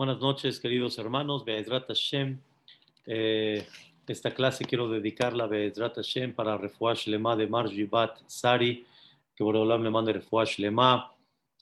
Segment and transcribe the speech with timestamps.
[0.00, 1.44] Buenas noches, queridos hermanos.
[1.44, 2.40] Be'ezrat Hashem.
[3.04, 3.66] Eh,
[4.06, 8.86] esta clase quiero dedicarla a Be'ezrat Hashem para Refuash Lema de Marjibat Sari,
[9.36, 11.14] que Boreolam le mande Refuash Lema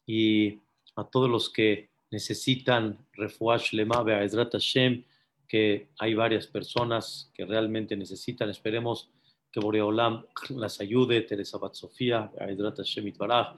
[0.06, 0.56] y
[0.94, 5.02] a todos los que necesitan Refuash Lema Be'ezrat Hashem,
[5.48, 8.50] que hay varias personas que realmente necesitan.
[8.50, 9.10] Esperemos
[9.50, 13.56] que Boreolam las ayude, Teresa Bat Sofía, Be'ezrat Hashem Itbaraj,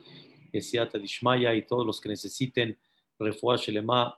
[0.51, 2.79] Esiata Dishmaya y todos los que necesiten
[3.19, 4.17] Refuash Lema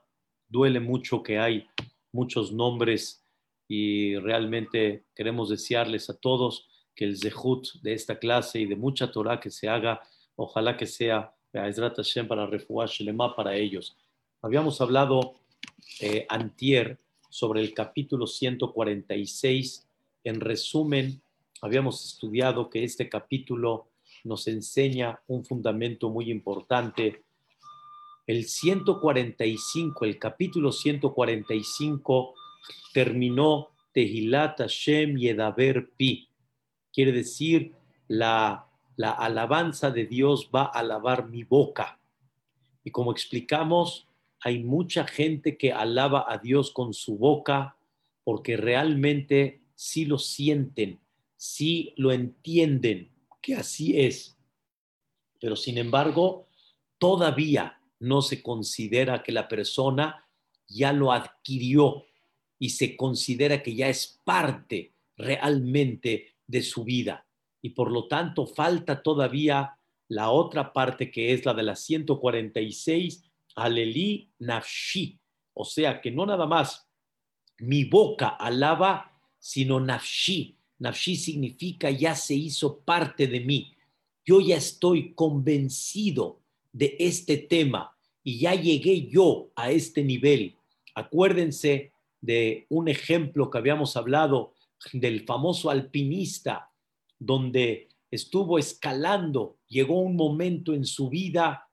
[0.53, 1.67] duele mucho que hay
[2.11, 3.25] muchos nombres
[3.67, 9.11] y realmente queremos desearles a todos que el zehut de esta clase y de mucha
[9.11, 10.01] Torah que se haga,
[10.35, 11.33] ojalá que sea
[12.27, 13.97] para refugiar Shelema para ellos.
[14.43, 15.33] Habíamos hablado
[15.99, 16.99] eh, antier
[17.29, 19.87] sobre el capítulo 146.
[20.23, 21.19] En resumen,
[21.61, 23.87] habíamos estudiado que este capítulo
[24.23, 27.23] nos enseña un fundamento muy importante
[28.25, 32.33] el 145, el capítulo 145
[32.93, 36.29] terminó Tehilat Hashem Yedaber Pi.
[36.93, 37.73] Quiere decir,
[38.07, 41.99] la, la alabanza de Dios va a alabar mi boca.
[42.83, 44.07] Y como explicamos,
[44.39, 47.77] hay mucha gente que alaba a Dios con su boca
[48.23, 50.99] porque realmente sí lo sienten,
[51.35, 54.37] sí lo entienden, que así es.
[55.41, 56.47] Pero sin embargo,
[56.97, 60.27] todavía no se considera que la persona
[60.67, 62.03] ya lo adquirió
[62.59, 67.25] y se considera que ya es parte realmente de su vida.
[67.61, 73.23] Y por lo tanto falta todavía la otra parte que es la de la 146,
[73.55, 75.17] Aleli Nafshi.
[75.53, 76.89] O sea que no nada más
[77.59, 80.57] mi boca alaba, sino Nafshi.
[80.79, 83.73] Nafshi significa ya se hizo parte de mí.
[84.25, 86.41] Yo ya estoy convencido
[86.73, 87.92] de este tema
[88.23, 90.55] y ya llegué yo a este nivel.
[90.95, 94.53] Acuérdense de un ejemplo que habíamos hablado
[94.93, 96.71] del famoso alpinista,
[97.19, 101.67] donde estuvo escalando, llegó un momento en su vida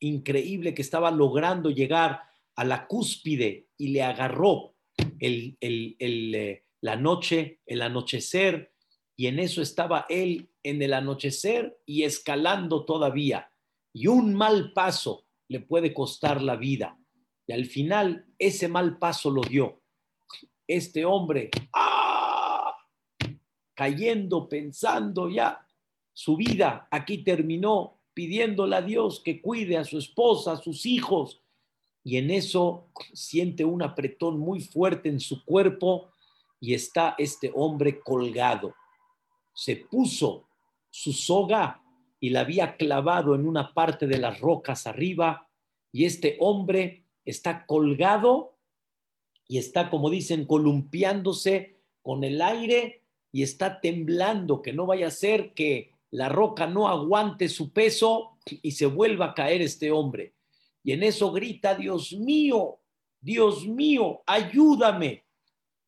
[0.00, 2.22] increíble que estaba logrando llegar
[2.56, 4.74] a la cúspide y le agarró
[5.18, 8.72] el, eh, la noche, el anochecer,
[9.16, 13.50] y en eso estaba él en el anochecer y escalando todavía.
[13.92, 16.98] Y un mal paso le puede costar la vida.
[17.46, 19.80] Y al final ese mal paso lo dio.
[20.66, 22.74] Este hombre, ¡ah!
[23.74, 25.64] cayendo, pensando ya,
[26.12, 31.42] su vida aquí terminó, pidiéndole a Dios que cuide a su esposa, a sus hijos.
[32.02, 36.10] Y en eso siente un apretón muy fuerte en su cuerpo
[36.58, 38.74] y está este hombre colgado.
[39.54, 40.48] Se puso
[40.90, 41.82] su soga
[42.26, 45.48] y la había clavado en una parte de las rocas arriba
[45.92, 48.58] y este hombre está colgado
[49.46, 55.12] y está, como dicen, columpiándose con el aire y está temblando, que no vaya a
[55.12, 60.34] ser que la roca no aguante su peso y se vuelva a caer este hombre.
[60.82, 62.80] Y en eso grita, Dios mío,
[63.20, 65.26] Dios mío, ayúdame.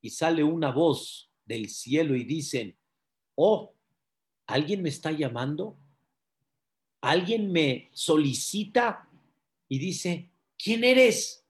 [0.00, 2.78] Y sale una voz del cielo y dicen,
[3.34, 3.75] oh,
[4.47, 5.77] ¿alguien me está llamando?
[7.00, 9.09] Alguien me solicita
[9.69, 11.44] y dice, ¿quién eres?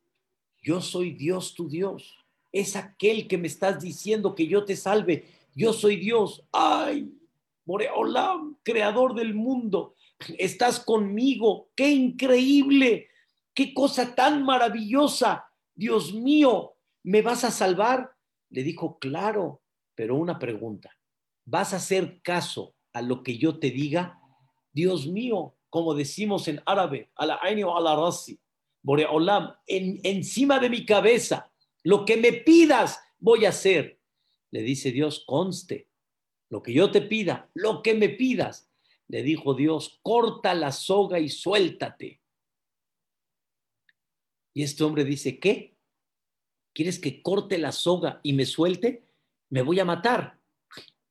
[0.63, 2.17] Yo soy Dios tu Dios.
[2.53, 5.27] Es aquel que me estás diciendo que yo te salve.
[5.55, 6.45] Yo soy Dios.
[6.53, 7.13] Ay,
[7.65, 9.95] Moreolam, creador del mundo.
[10.39, 11.69] Estás conmigo.
[11.75, 13.09] Qué increíble.
[13.55, 15.51] Qué cosa tan maravillosa.
[15.75, 18.13] Dios mío, ¿me vas a salvar?
[18.51, 19.63] Le dijo, claro,
[19.95, 20.91] pero una pregunta.
[21.45, 24.18] ¿Vas a hacer caso a lo que yo te diga?
[24.79, 28.39] Dios mío, como decimos en árabe, a la aini o a la rasi,
[28.81, 31.51] Boreolam, en, encima de mi cabeza,
[31.83, 33.99] lo que me pidas voy a hacer.
[34.53, 35.89] Le dice Dios, conste,
[36.49, 38.71] lo que yo te pida, lo que me pidas.
[39.09, 42.21] Le dijo Dios, corta la soga y suéltate.
[44.55, 45.77] Y este hombre dice, ¿qué?
[46.73, 49.03] ¿Quieres que corte la soga y me suelte?
[49.51, 50.39] Me voy a matar.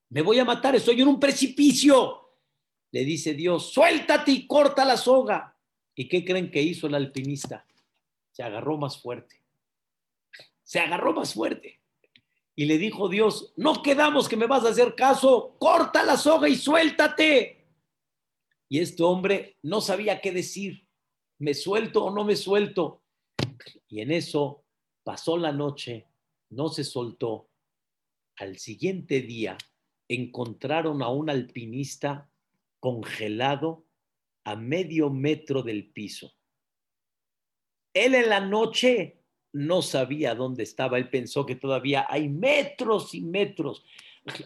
[0.07, 2.26] Me voy a matar, estoy en un precipicio
[2.91, 5.55] le dice Dios, suéltate y corta la soga.
[5.95, 7.65] ¿Y qué creen que hizo el alpinista?
[8.31, 9.41] Se agarró más fuerte.
[10.63, 11.81] Se agarró más fuerte.
[12.55, 16.49] Y le dijo Dios, no quedamos que me vas a hacer caso, corta la soga
[16.49, 17.65] y suéltate.
[18.69, 20.87] Y este hombre no sabía qué decir,
[21.39, 23.03] me suelto o no me suelto.
[23.87, 24.63] Y en eso
[25.03, 26.07] pasó la noche,
[26.49, 27.49] no se soltó.
[28.37, 29.57] Al siguiente día
[30.07, 32.29] encontraron a un alpinista
[32.87, 33.85] congelado
[34.45, 36.33] a medio metro del piso.
[37.93, 43.19] Él en la noche no sabía dónde estaba, él pensó que todavía hay metros y
[43.19, 43.83] metros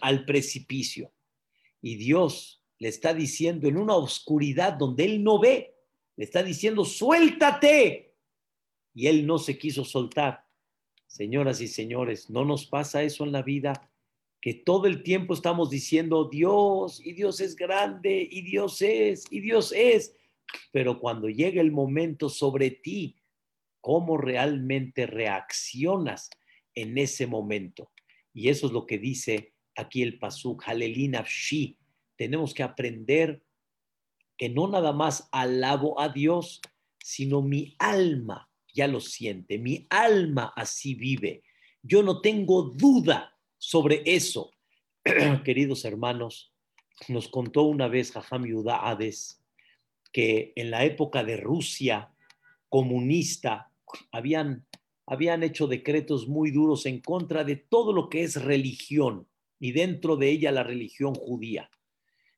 [0.02, 1.14] al precipicio.
[1.84, 5.76] Y Dios le está diciendo en una oscuridad donde él no ve,
[6.16, 8.16] le está diciendo, suéltate.
[8.96, 10.48] Y él no se quiso soltar.
[11.06, 13.91] Señoras y señores, ¿no nos pasa eso en la vida?
[14.42, 19.40] Que todo el tiempo estamos diciendo Dios, y Dios es grande, y Dios es, y
[19.40, 20.16] Dios es.
[20.72, 23.16] Pero cuando llega el momento sobre ti,
[23.80, 26.30] ¿cómo realmente reaccionas
[26.74, 27.92] en ese momento?
[28.34, 31.78] Y eso es lo que dice aquí el Pasuk, Halelina Shi.
[32.16, 33.44] Tenemos que aprender
[34.38, 36.62] que no nada más alabo a Dios,
[37.00, 41.44] sino mi alma ya lo siente, mi alma así vive.
[41.84, 44.52] Yo no tengo duda sobre eso.
[45.46, 46.52] Queridos hermanos,
[47.08, 49.44] nos contó una vez Jajam Yudá Hades
[50.12, 52.12] que en la época de Rusia
[52.70, 53.72] comunista
[54.12, 54.66] habían,
[55.06, 59.28] habían hecho decretos muy duros en contra de todo lo que es religión
[59.60, 61.70] y dentro de ella la religión judía.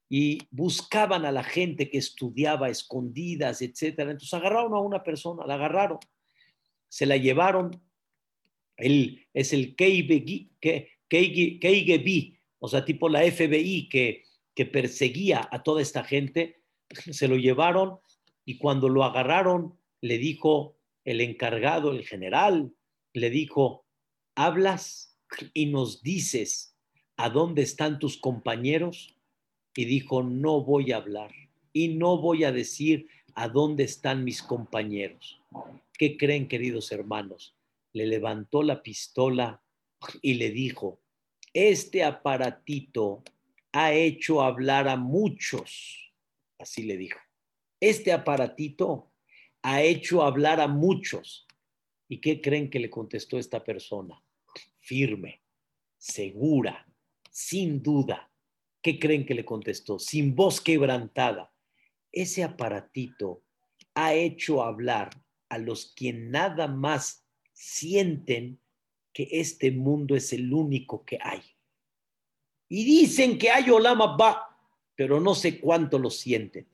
[0.10, 4.12] Y buscaban a la gente que estudiaba escondidas, etcétera.
[4.12, 6.00] Entonces agarraron a una persona, la agarraron
[6.94, 7.82] se la llevaron,
[8.78, 9.76] él es el
[11.10, 14.24] KGB, o sea, tipo la FBI que,
[14.56, 16.62] que perseguía a toda esta gente,
[17.12, 18.00] se lo llevaron
[18.46, 22.74] y cuando lo agarraron, le dijo el encargado, el general,
[23.14, 23.86] le dijo,
[24.36, 25.18] hablas
[25.54, 26.76] y nos dices
[27.18, 29.16] a dónde están tus compañeros.
[29.76, 31.32] Y dijo, no voy a hablar
[31.72, 35.42] y no voy a decir a dónde están mis compañeros.
[35.98, 37.56] ¿Qué creen, queridos hermanos?
[37.92, 39.63] Le levantó la pistola
[40.22, 41.00] y le dijo,
[41.54, 43.24] este aparatito
[43.72, 46.14] ha hecho hablar a muchos.
[46.58, 47.20] Así le dijo.
[47.80, 49.12] Este aparatito
[49.62, 51.48] ha hecho hablar a muchos.
[52.08, 54.22] ¿Y qué creen que le contestó esta persona?
[54.80, 55.42] Firme,
[55.98, 56.88] segura,
[57.30, 58.32] sin duda.
[58.82, 60.00] ¿Qué creen que le contestó?
[60.00, 61.54] Sin voz quebrantada.
[62.12, 63.44] Ese aparatito
[63.96, 65.10] ha hecho hablar
[65.50, 68.60] a los que nada más sienten
[69.14, 71.42] que este mundo es el único que hay.
[72.68, 74.58] Y dicen que hay Olama Ba,
[74.96, 76.68] pero no sé cuánto lo sienten.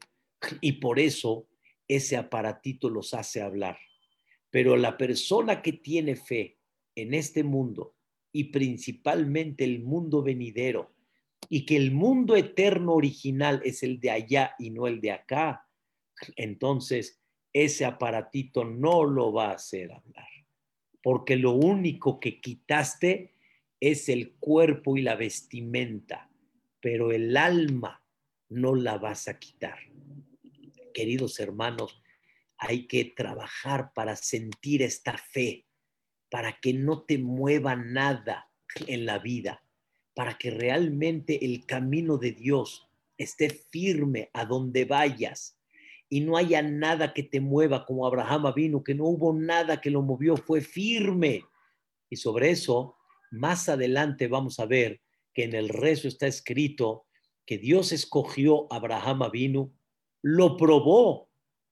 [0.62, 1.48] Y por eso
[1.88, 3.78] ese aparatito los hace hablar.
[4.50, 6.58] Pero la persona que tiene fe
[6.96, 7.96] en este mundo
[8.32, 10.94] y principalmente el mundo venidero
[11.50, 15.68] y que el mundo eterno original es el de allá y no el de acá,
[16.36, 17.20] entonces
[17.54, 20.28] ese aparatito no lo va a hacer hablar,
[21.02, 23.34] porque lo único que quitaste
[23.80, 26.30] es el cuerpo y la vestimenta,
[26.82, 28.04] pero el alma
[28.50, 29.80] no la vas a quitar.
[30.94, 32.02] Queridos hermanos,
[32.58, 35.66] hay que trabajar para sentir esta fe,
[36.30, 38.52] para que no te mueva nada
[38.88, 39.64] en la vida,
[40.14, 45.59] para que realmente el camino de Dios esté firme a donde vayas
[46.10, 49.92] y no haya nada que te mueva como Abraham vino, que no hubo nada que
[49.92, 51.46] lo movió, fue firme.
[52.10, 52.98] Y sobre eso,
[53.32, 55.02] más adelante vamos a ver
[55.34, 57.06] que en el rezo está escrito
[57.46, 59.72] que Dios escogió a Abraham vino,
[60.22, 61.30] lo probó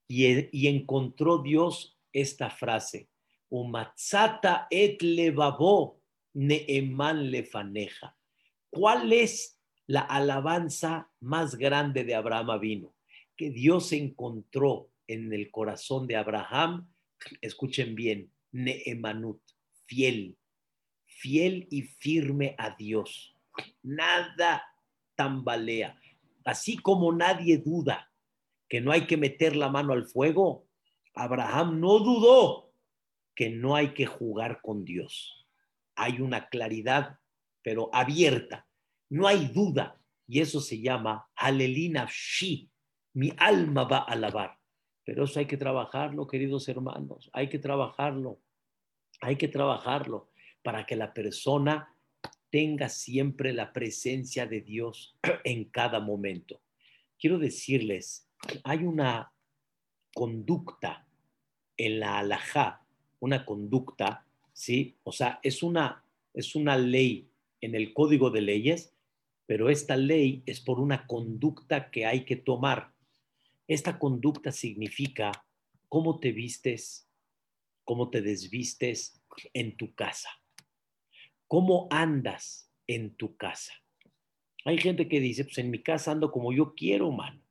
[0.08, 3.10] y, y encontró Dios esta frase,
[3.50, 6.02] Umatzata et levabo
[6.34, 8.16] neeman lefaneja.
[8.70, 12.97] ¿Cuál es la alabanza más grande de Abraham vino?
[13.38, 16.92] Que Dios encontró en el corazón de Abraham,
[17.42, 19.42] escuchen bien, Neemanut,
[19.86, 20.38] fiel,
[21.06, 23.36] fiel y firme a Dios.
[23.84, 24.64] Nada
[25.16, 26.00] tambalea.
[26.44, 28.12] Así como nadie duda
[28.70, 30.68] que no hay que meter la mano al fuego,
[31.14, 32.74] Abraham no dudó
[33.36, 35.48] que no hay que jugar con Dios.
[35.96, 37.20] Hay una claridad,
[37.62, 38.68] pero abierta.
[39.10, 40.02] No hay duda.
[40.28, 42.70] Y eso se llama Alelina Shi,
[43.18, 44.60] mi alma va a alabar.
[45.04, 48.40] Pero eso hay que trabajarlo, queridos hermanos, hay que trabajarlo,
[49.22, 50.30] hay que trabajarlo
[50.62, 51.96] para que la persona
[52.52, 56.62] tenga siempre la presencia de Dios en cada momento.
[57.18, 58.30] Quiero decirles,
[58.64, 59.32] hay una
[60.14, 61.08] conducta
[61.76, 62.84] en la alajá,
[63.20, 64.96] una conducta, ¿sí?
[65.04, 66.04] O sea, es una,
[66.36, 67.32] es una ley
[67.62, 68.94] en el código de leyes,
[69.48, 72.96] pero esta ley es por una conducta que hay que tomar.
[73.68, 75.32] Esta conducta significa
[75.90, 77.10] cómo te vistes,
[77.84, 79.22] cómo te desvistes
[79.54, 80.30] en tu casa,
[81.48, 83.74] cómo andas en tu casa.
[84.66, 87.42] Hay gente que dice, pues en mi casa ando como yo quiero, mano.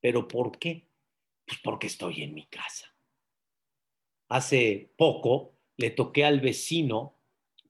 [0.00, 0.86] ¿Pero por qué?
[1.44, 2.86] Pues porque estoy en mi casa.
[4.28, 7.14] Hace poco le toqué al vecino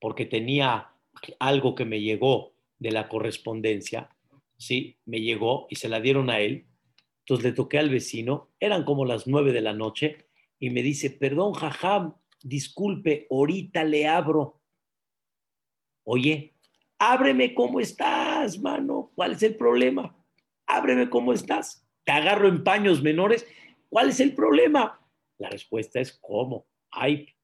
[0.00, 0.92] porque tenía
[1.38, 4.10] algo que me llegó de la correspondencia,
[4.58, 4.98] ¿sí?
[5.04, 6.66] Me llegó y se la dieron a él.
[7.26, 10.28] Entonces le toqué al vecino, eran como las nueve de la noche,
[10.60, 14.62] y me dice, perdón, jajam, disculpe, ahorita le abro.
[16.04, 16.54] Oye,
[17.00, 19.10] ábreme cómo estás, mano.
[19.16, 20.16] ¿Cuál es el problema?
[20.66, 21.84] Ábreme cómo estás.
[22.04, 23.44] Te agarro en paños menores.
[23.88, 25.00] ¿Cuál es el problema?
[25.38, 26.68] La respuesta es ¿cómo?
[26.92, 27.34] Ay,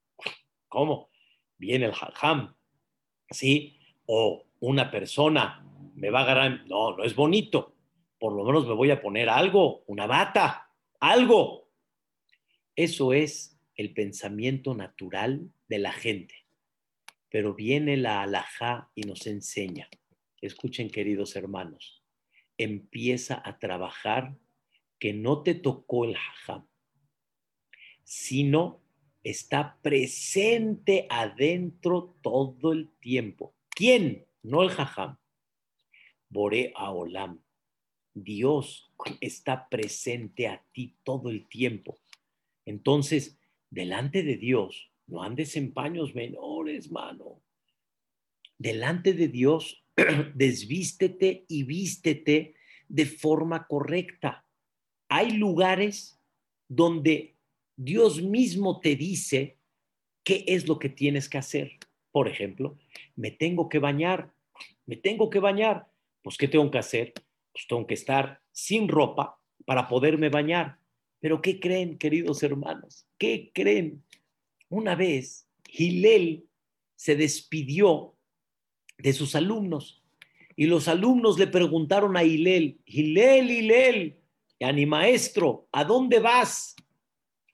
[0.68, 1.10] ¿cómo?
[1.58, 2.54] Viene el jajam,
[3.30, 3.80] ¿sí?
[4.06, 7.71] O una persona me va a agarrar, no, no es bonito.
[8.22, 11.68] Por lo menos me voy a poner algo, una bata, algo.
[12.76, 16.36] Eso es el pensamiento natural de la gente.
[17.28, 19.88] Pero viene la alajá y nos enseña.
[20.40, 22.04] Escuchen, queridos hermanos,
[22.56, 24.36] empieza a trabajar
[25.00, 26.68] que no te tocó el jajam,
[28.04, 28.84] sino
[29.24, 33.56] está presente adentro todo el tiempo.
[33.68, 34.28] ¿Quién?
[34.44, 35.18] No el jajam.
[36.28, 37.42] Bore Olam.
[38.14, 41.98] Dios está presente a ti todo el tiempo.
[42.64, 43.38] Entonces,
[43.70, 47.42] delante de Dios, no andes en paños menores, mano.
[48.58, 49.84] Delante de Dios,
[50.34, 52.54] desvístete y vístete
[52.88, 54.46] de forma correcta.
[55.08, 56.20] Hay lugares
[56.68, 57.36] donde
[57.76, 59.58] Dios mismo te dice
[60.24, 61.78] qué es lo que tienes que hacer.
[62.10, 62.78] Por ejemplo,
[63.16, 64.32] me tengo que bañar,
[64.86, 65.88] me tengo que bañar.
[66.22, 67.12] Pues, ¿qué tengo que hacer?
[67.52, 70.78] Pues tengo que estar sin ropa para poderme bañar.
[71.20, 73.06] Pero ¿qué creen, queridos hermanos?
[73.18, 74.02] ¿Qué creen?
[74.68, 76.46] Una vez, Gilel
[76.96, 78.14] se despidió
[78.98, 80.02] de sus alumnos
[80.56, 84.18] y los alumnos le preguntaron a Hilel, Hilel, Hilel,
[84.74, 86.76] mi maestro, ¿a dónde vas?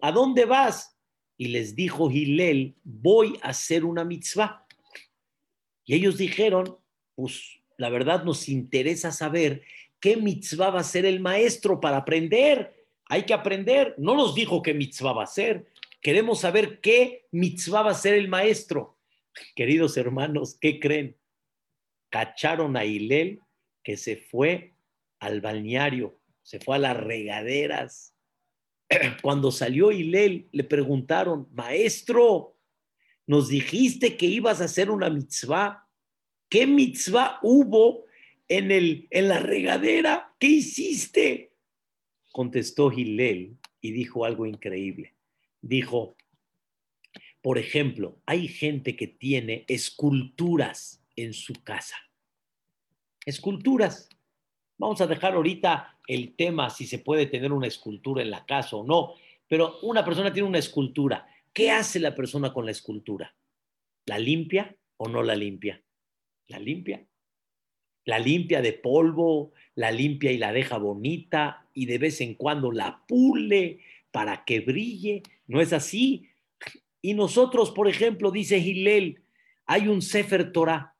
[0.00, 0.96] ¿A dónde vas?
[1.36, 4.66] Y les dijo Hilel, voy a hacer una mitzvah.
[5.84, 6.76] Y ellos dijeron,
[7.14, 9.62] pues la verdad nos interesa saber
[10.00, 12.74] qué mitzvah va a ser el maestro para aprender.
[13.06, 13.94] Hay que aprender.
[13.98, 15.66] No nos dijo qué mitzvah va a ser.
[16.00, 18.98] Queremos saber qué mitzvah va a ser el maestro.
[19.54, 21.16] Queridos hermanos, ¿qué creen?
[22.10, 23.40] Cacharon a Hilel
[23.82, 24.74] que se fue
[25.18, 28.14] al balneario, se fue a las regaderas
[29.22, 32.56] cuando salió Hilel, le preguntaron, maestro,
[33.26, 35.86] nos dijiste que ibas a hacer una mitzvah.
[36.48, 38.06] ¿Qué mitzvah hubo
[38.48, 40.34] en, el, en la regadera?
[40.38, 41.52] ¿Qué hiciste?
[42.32, 45.14] Contestó Hilel y dijo algo increíble.
[45.60, 46.16] Dijo,
[47.42, 51.96] por ejemplo, hay gente que tiene esculturas en su casa.
[53.24, 54.08] Esculturas.
[54.76, 58.76] Vamos a dejar ahorita el tema si se puede tener una escultura en la casa
[58.76, 59.14] o no,
[59.48, 61.26] pero una persona tiene una escultura.
[61.52, 63.34] ¿Qué hace la persona con la escultura?
[64.06, 65.82] ¿La limpia o no la limpia?
[66.46, 67.04] La limpia.
[68.08, 72.72] La limpia de polvo, la limpia y la deja bonita y de vez en cuando
[72.72, 75.22] la pule para que brille.
[75.46, 76.30] ¿No es así?
[77.02, 79.20] Y nosotros, por ejemplo, dice Gilel,
[79.66, 80.94] hay un Sefer Torah,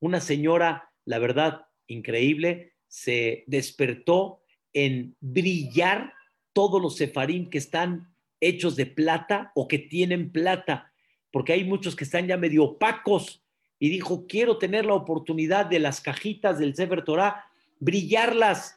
[0.00, 4.42] una señora, la verdad, increíble, se despertó
[4.74, 6.12] en brillar
[6.52, 10.92] todos los sefarim que están hechos de plata o que tienen plata,
[11.30, 13.42] porque hay muchos que están ya medio opacos.
[13.78, 17.44] Y dijo, quiero tener la oportunidad de las cajitas del Sefer Torah,
[17.78, 18.76] brillarlas.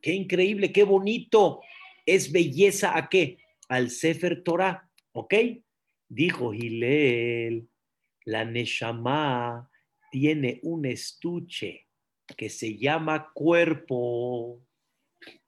[0.00, 1.60] Qué increíble, qué bonito.
[2.04, 3.38] Es belleza a qué?
[3.68, 5.34] Al Sefer Torah, ¿ok?
[6.08, 7.68] Dijo Gilel,
[8.24, 9.70] la Neshama
[10.10, 11.86] tiene un estuche
[12.36, 14.60] que se llama cuerpo.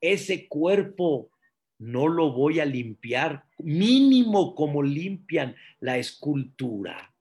[0.01, 1.31] Ese cuerpo
[1.79, 7.14] no lo voy a limpiar mínimo como limpian la escultura.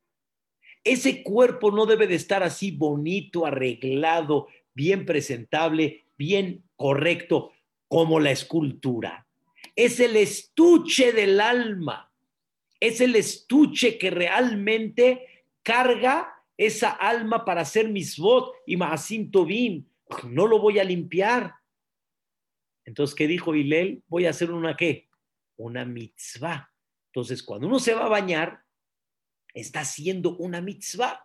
[0.84, 7.52] Ese cuerpo no debe de estar así bonito, arreglado, bien presentable, bien correcto
[7.88, 9.28] como la escultura.
[9.76, 12.12] Es el estuche del alma.
[12.80, 19.86] Es el estuche que realmente carga esa alma para hacer misbot y maasim tobim.
[20.28, 21.56] No lo voy a limpiar.
[22.86, 24.04] Entonces, ¿qué dijo Hilel?
[24.08, 25.08] Voy a hacer una qué?
[25.56, 26.72] Una mitzvah.
[27.08, 28.63] Entonces, cuando uno se va a bañar,
[29.54, 31.24] está haciendo una mitzvah.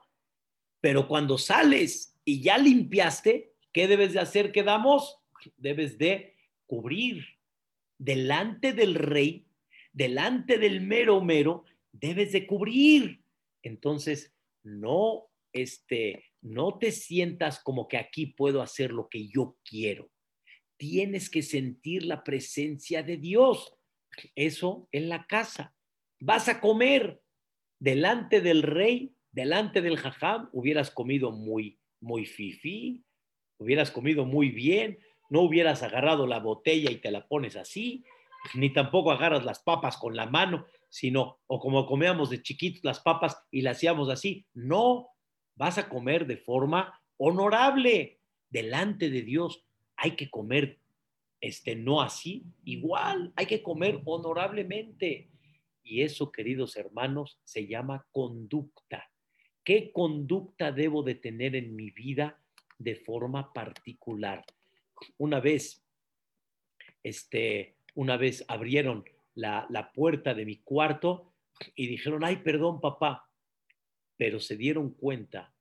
[0.80, 4.52] Pero cuando sales y ya limpiaste, ¿qué debes de hacer?
[4.52, 5.18] ¿Qué damos?
[5.56, 7.24] Debes de cubrir
[7.98, 9.46] delante del rey,
[9.92, 13.22] delante del mero mero, debes de cubrir.
[13.62, 20.10] Entonces, no, este, no te sientas como que aquí puedo hacer lo que yo quiero.
[20.76, 23.74] Tienes que sentir la presencia de Dios.
[24.36, 25.74] Eso en la casa.
[26.20, 27.20] Vas a comer.
[27.78, 33.04] Delante del rey, delante del jajam, hubieras comido muy, muy fifí,
[33.58, 34.98] hubieras comido muy bien,
[35.30, 38.04] no hubieras agarrado la botella y te la pones así,
[38.54, 43.00] ni tampoco agarras las papas con la mano, sino, o como comíamos de chiquitos las
[43.00, 44.46] papas y las hacíamos así.
[44.54, 45.08] No,
[45.56, 49.64] vas a comer de forma honorable delante de Dios.
[49.96, 50.78] Hay que comer,
[51.40, 55.28] este, no así, igual, hay que comer honorablemente.
[55.88, 59.10] Y eso, queridos hermanos, se llama conducta.
[59.64, 62.38] ¿Qué conducta debo de tener en mi vida
[62.78, 64.44] de forma particular?
[65.16, 65.82] Una vez,
[67.02, 69.04] este, una vez abrieron
[69.34, 71.32] la, la puerta de mi cuarto
[71.74, 73.30] y dijeron, ay, perdón, papá,
[74.18, 75.54] pero se dieron cuenta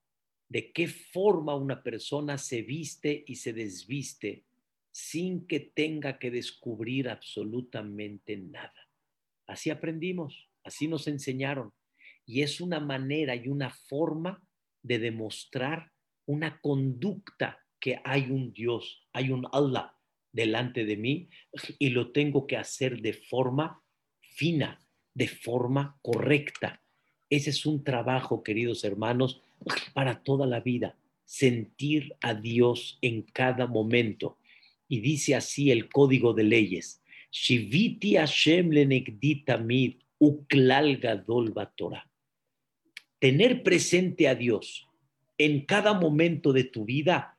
[0.49, 4.43] de qué forma una persona se viste y se desviste
[4.91, 8.86] sin que tenga que descubrir absolutamente nada.
[9.47, 11.73] Así aprendimos, así nos enseñaron.
[12.25, 14.43] Y es una manera y una forma
[14.83, 15.91] de demostrar
[16.25, 19.93] una conducta que hay un Dios, hay un Allah
[20.31, 21.29] delante de mí
[21.79, 23.81] y lo tengo que hacer de forma
[24.21, 24.79] fina,
[25.13, 26.83] de forma correcta.
[27.29, 29.41] Ese es un trabajo, queridos hermanos,
[29.93, 34.37] para toda la vida, sentir a Dios en cada momento.
[34.87, 37.01] Y dice así el código de leyes,
[37.37, 38.69] Shiviti Hashem
[39.65, 42.03] mid uklal gadol Torah.
[43.19, 44.87] Tener presente a Dios
[45.37, 47.37] en cada momento de tu vida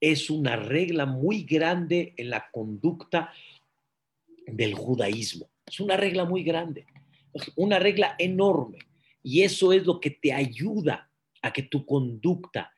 [0.00, 3.32] es una regla muy grande en la conducta
[4.46, 5.50] del judaísmo.
[5.66, 6.86] Es una regla muy grande,
[7.56, 8.78] una regla enorme.
[9.22, 11.10] Y eso es lo que te ayuda
[11.42, 12.72] a que tu conducta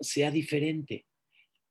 [0.00, 1.06] sea diferente.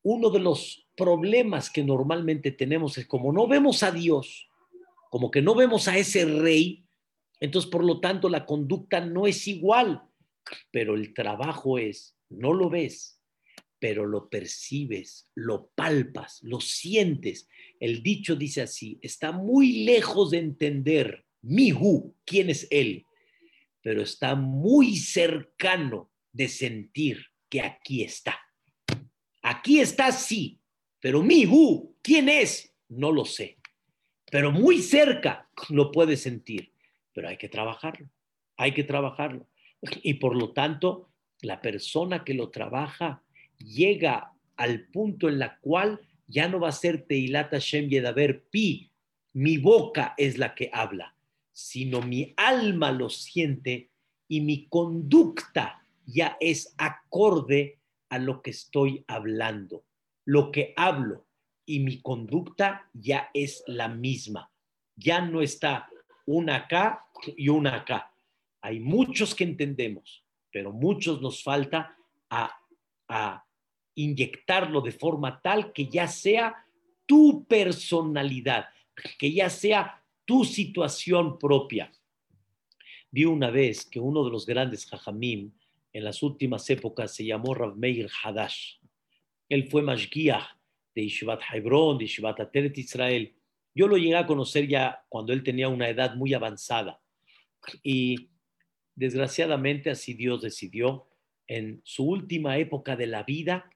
[0.09, 4.47] Uno de los problemas que normalmente tenemos es como no vemos a Dios,
[5.09, 6.85] como que no vemos a ese rey,
[7.41, 10.01] entonces por lo tanto la conducta no es igual,
[10.71, 13.21] pero el trabajo es, no lo ves,
[13.79, 17.49] pero lo percibes, lo palpas, lo sientes.
[17.77, 23.05] El dicho dice así, está muy lejos de entender Mihu, quién es él,
[23.81, 28.46] pero está muy cercano de sentir que aquí está.
[29.49, 30.59] Aquí está, sí,
[30.99, 31.45] pero mi
[32.01, 32.75] ¿quién es?
[32.89, 33.57] No lo sé.
[34.29, 36.73] Pero muy cerca lo puede sentir,
[37.13, 38.09] pero hay que trabajarlo,
[38.57, 39.47] hay que trabajarlo.
[40.03, 43.23] Y por lo tanto, la persona que lo trabaja
[43.57, 48.91] llega al punto en la cual ya no va a ser Teilata Shem Yedaber Pi,
[49.31, 51.15] mi boca es la que habla,
[51.53, 53.91] sino mi alma lo siente
[54.27, 57.76] y mi conducta ya es acorde
[58.09, 59.85] a lo que estoy hablando.
[60.25, 61.25] Lo que hablo
[61.65, 64.51] y mi conducta ya es la misma.
[64.95, 65.89] Ya no está
[66.25, 68.13] una acá y una acá.
[68.61, 71.95] Hay muchos que entendemos, pero muchos nos falta
[72.29, 72.57] a,
[73.07, 73.45] a
[73.95, 76.65] inyectarlo de forma tal que ya sea
[77.05, 78.67] tu personalidad,
[79.17, 81.91] que ya sea tu situación propia.
[83.09, 85.51] Vi una vez que uno de los grandes jajamim
[85.93, 88.75] en las últimas épocas se llamó Rav Meir Hadash.
[89.49, 90.57] Él fue Mashgiach
[90.93, 93.33] de Yeshivat Hebron, de Yeshivat Ateret Israel.
[93.73, 97.01] Yo lo llegué a conocer ya cuando él tenía una edad muy avanzada.
[97.83, 98.29] Y
[98.95, 101.07] desgraciadamente así Dios decidió.
[101.47, 103.69] En su última época de la vida,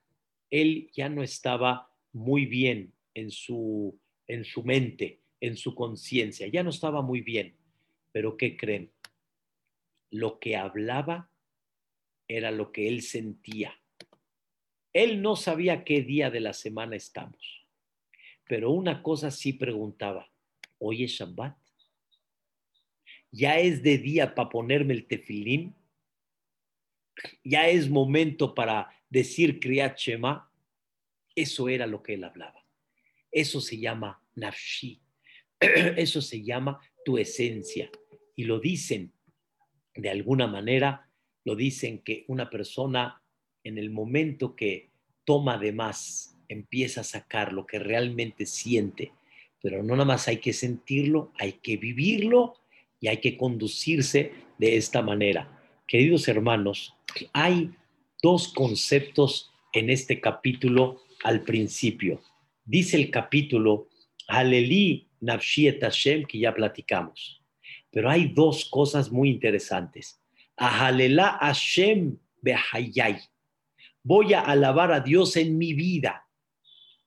[0.50, 3.97] él ya no estaba muy bien en su,
[4.28, 6.47] en su mente, en su conciencia.
[6.47, 7.56] Ya no estaba muy bien.
[8.12, 8.91] Pero ¿qué creen?
[10.10, 11.31] Lo que hablaba
[12.38, 13.78] era lo que él sentía.
[14.94, 17.65] Él no sabía qué día de la semana estamos,
[18.48, 20.30] pero una cosa sí preguntaba,
[20.80, 21.58] ¿hoy es Shabbat?
[23.32, 25.74] ¿Ya es de día para ponerme el tefilín?
[27.44, 30.52] ¿Ya es momento para decir Kriyat Shema?
[31.34, 32.65] Eso era lo que él hablaba.
[33.32, 35.02] Eso se llama nafshi.
[35.60, 37.89] Eso se llama tu esencia.
[38.36, 39.13] Y lo dicen
[39.94, 41.11] de alguna manera
[41.43, 43.21] lo dicen que una persona
[43.63, 44.89] en el momento que
[45.25, 49.13] toma de más, empieza a sacar lo que realmente siente,
[49.62, 52.56] pero no nada más hay que sentirlo, hay que vivirlo
[52.99, 55.60] y hay que conducirse de esta manera.
[55.88, 56.93] Queridos hermanos,
[57.34, 57.71] hay
[58.21, 62.21] dos conceptos en este capítulo al principio.
[62.65, 63.88] Dice el capítulo,
[64.27, 67.41] Aleli Nafshiet Hashem, que ya platicamos.
[67.91, 70.20] Pero hay dos cosas muy interesantes.
[70.62, 73.17] Ahalela Hashem behayay.
[74.04, 76.28] Voy a alabar a Dios en mi vida.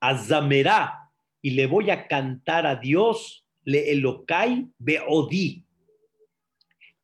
[0.00, 1.12] Azamerá.
[1.40, 5.64] Y le voy a cantar a Dios le elokai beodi.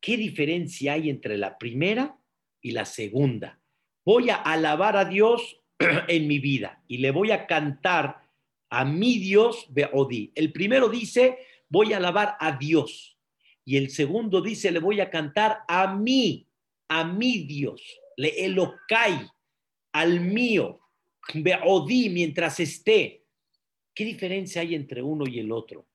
[0.00, 2.16] ¿Qué ¿qué diferencia hay entre la primera
[2.60, 3.60] y la segunda?
[4.04, 5.60] Voy a alabar a Dios
[6.08, 8.22] en mi vida y le voy a cantar
[8.70, 10.32] a mi Dios Beodí.
[10.34, 13.19] El primero dice, voy a alabar a Dios.
[13.70, 16.44] Y el segundo dice, le voy a cantar a mí,
[16.88, 19.30] a mi Dios, le elocai,
[19.92, 20.80] al mío,
[21.34, 23.26] Beodí, mientras esté.
[23.94, 25.86] ¿Qué diferencia hay entre uno y el otro?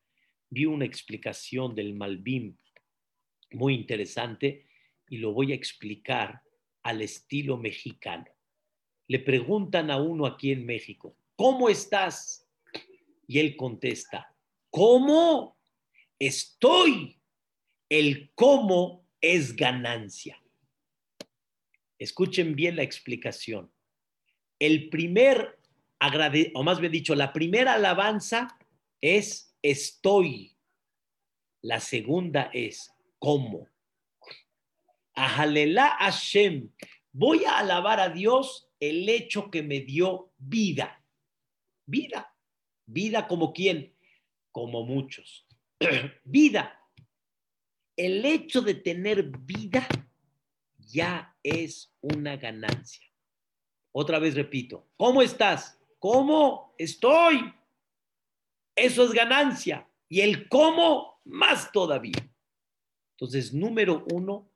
[0.49, 2.55] Vi una explicación del Malbim
[3.51, 4.67] muy interesante
[5.09, 6.41] y lo voy a explicar
[6.81, 8.27] al estilo mexicano.
[9.09, 12.47] Le preguntan a uno aquí en México, ¿cómo estás?
[13.27, 14.33] Y él contesta,
[14.69, 15.57] ¿cómo?
[16.17, 17.19] Estoy.
[17.89, 20.41] El cómo es ganancia.
[21.97, 23.71] Escuchen bien la explicación.
[24.59, 25.59] El primer,
[26.53, 28.57] o más bien dicho, la primera alabanza
[29.01, 30.55] es estoy.
[31.61, 33.67] La segunda es cómo.
[35.13, 36.69] Ajalela Hashem.
[37.11, 41.01] Voy a alabar a Dios el hecho que me dio vida.
[41.85, 42.35] Vida.
[42.85, 43.95] Vida como quién?
[44.51, 45.47] Como muchos.
[46.23, 46.84] vida.
[47.95, 49.87] El hecho de tener vida
[50.77, 53.05] ya es una ganancia.
[53.91, 55.79] Otra vez repito, ¿cómo estás?
[55.99, 57.53] ¿Cómo estoy?
[58.75, 59.87] Eso es ganancia.
[60.09, 62.29] Y el cómo más todavía.
[63.11, 64.51] Entonces, número uno,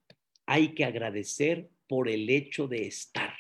[0.46, 3.34] hay que agradecer por el hecho de estar.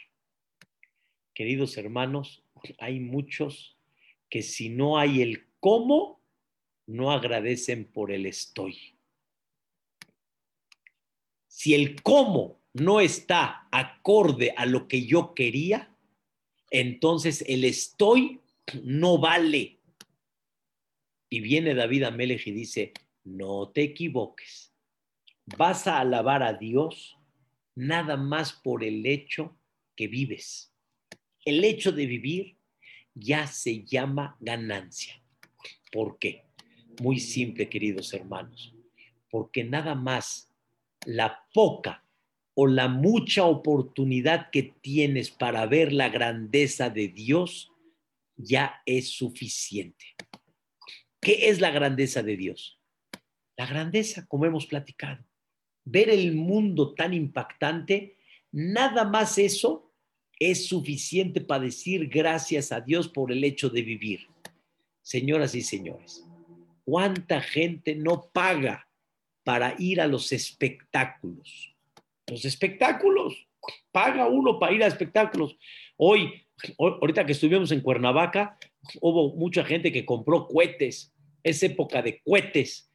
[1.33, 2.43] Queridos hermanos,
[2.79, 3.77] hay muchos
[4.29, 6.21] que si no hay el cómo,
[6.87, 8.98] no agradecen por el estoy.
[11.59, 15.93] Si el cómo no está acorde a lo que yo quería,
[16.71, 18.39] entonces el estoy
[18.83, 19.79] no vale.
[21.29, 22.93] Y viene David Amelech y dice,
[23.23, 24.69] no te equivoques
[25.57, 27.17] vas a alabar a Dios
[27.75, 29.57] nada más por el hecho
[29.95, 30.73] que vives.
[31.45, 32.57] El hecho de vivir
[33.13, 35.21] ya se llama ganancia.
[35.91, 36.45] ¿Por qué?
[37.01, 38.73] Muy simple, queridos hermanos.
[39.29, 40.48] Porque nada más
[41.05, 42.05] la poca
[42.53, 47.71] o la mucha oportunidad que tienes para ver la grandeza de Dios
[48.35, 50.05] ya es suficiente.
[51.21, 52.79] ¿Qué es la grandeza de Dios?
[53.57, 55.23] La grandeza, como hemos platicado,
[55.85, 58.17] ver el mundo tan impactante,
[58.51, 59.93] nada más eso
[60.39, 64.27] es suficiente para decir gracias a Dios por el hecho de vivir.
[65.01, 66.25] Señoras y señores,
[66.85, 68.88] ¿cuánta gente no paga
[69.49, 71.75] para ir a los espectáculos?
[72.27, 73.47] Los espectáculos,
[73.91, 75.57] paga uno para ir a espectáculos.
[75.97, 76.45] Hoy,
[76.77, 78.59] ahorita que estuvimos en Cuernavaca,
[79.01, 82.91] hubo mucha gente que compró cohetes, es época de cohetes.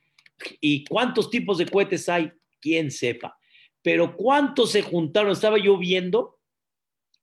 [0.61, 2.31] ¿Y cuántos tipos de cohetes hay?
[2.61, 3.37] quién sepa.
[3.83, 5.33] Pero ¿cuántos se juntaron?
[5.33, 6.39] Estaba yo viendo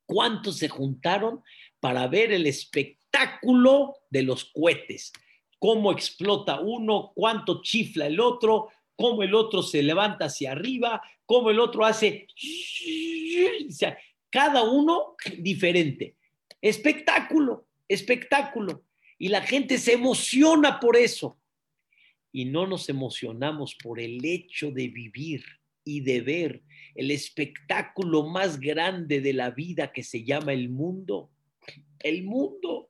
[0.05, 1.41] cuántos se juntaron
[1.79, 5.13] para ver el espectáculo de los cohetes.
[5.57, 11.49] Cómo explota uno, cuánto chifla el otro, cómo el otro se levanta hacia arriba, cómo
[11.49, 12.27] el otro hace...
[14.29, 16.15] cada uno diferente.
[16.61, 18.83] Espectáculo, espectáculo.
[19.17, 21.39] Y la gente se emociona por eso
[22.31, 25.43] y no nos emocionamos por el hecho de vivir
[25.83, 26.63] y de ver
[26.95, 31.31] el espectáculo más grande de la vida que se llama el mundo.
[31.99, 32.89] El mundo.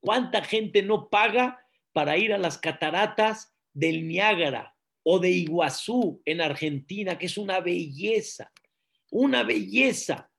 [0.00, 1.58] ¿Cuánta gente no paga
[1.92, 7.60] para ir a las cataratas del Niágara o de Iguazú en Argentina, que es una
[7.60, 8.52] belleza,
[9.10, 10.30] una belleza?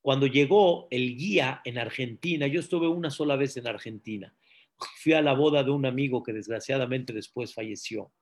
[0.00, 4.34] Cuando llegó el guía en Argentina, yo estuve una sola vez en Argentina,
[5.02, 8.12] fui a la boda de un amigo que desgraciadamente después falleció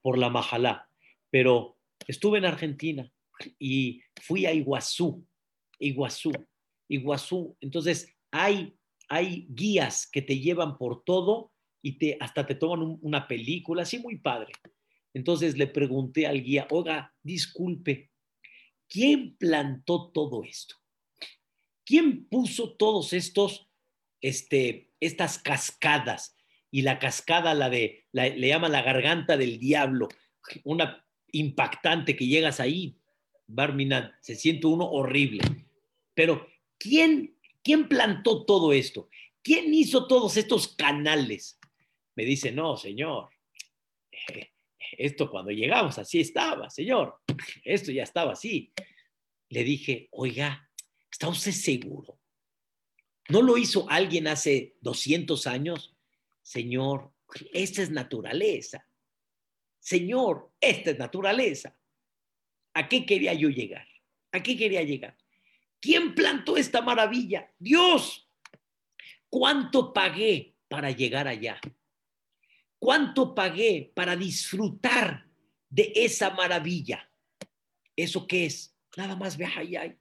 [0.00, 0.88] por la majalá,
[1.30, 3.10] pero estuve en Argentina
[3.58, 5.26] y fui a Iguazú,
[5.78, 6.32] Iguazú,
[6.88, 7.56] Iguazú.
[7.60, 8.76] Entonces hay,
[9.08, 11.51] hay guías que te llevan por todo
[11.82, 14.52] y te, hasta te toman una película, así muy padre.
[15.12, 18.10] Entonces le pregunté al guía, oiga, disculpe,
[18.88, 20.76] ¿quién plantó todo esto?
[21.84, 23.68] ¿Quién puso todos estos
[24.22, 26.36] este, estas cascadas.
[26.70, 30.08] Y la cascada, la de, le llaman la garganta del diablo,
[30.64, 32.96] una impactante que llegas ahí,
[33.46, 35.42] Barminan, se siente uno horrible.
[36.14, 36.46] Pero,
[36.78, 39.10] ¿quién, ¿quién plantó todo esto?
[39.42, 41.58] ¿Quién hizo todos estos canales?
[42.14, 43.30] Me dice, no, señor,
[44.98, 47.20] esto cuando llegamos así estaba, señor,
[47.64, 48.72] esto ya estaba así.
[49.48, 50.70] Le dije, oiga,
[51.10, 52.18] ¿está usted seguro?
[53.28, 55.96] ¿No lo hizo alguien hace 200 años?
[56.42, 57.12] Señor,
[57.52, 58.86] esta es naturaleza.
[59.78, 61.76] Señor, esta es naturaleza.
[62.74, 63.86] ¿A qué quería yo llegar?
[64.32, 65.16] ¿A qué quería llegar?
[65.80, 67.52] ¿Quién plantó esta maravilla?
[67.58, 68.28] Dios.
[69.28, 71.60] ¿Cuánto pagué para llegar allá?
[72.82, 75.30] ¿Cuánto pagué para disfrutar
[75.70, 77.08] de esa maravilla?
[77.94, 78.76] ¿Eso qué es?
[78.96, 79.96] Nada más ahí.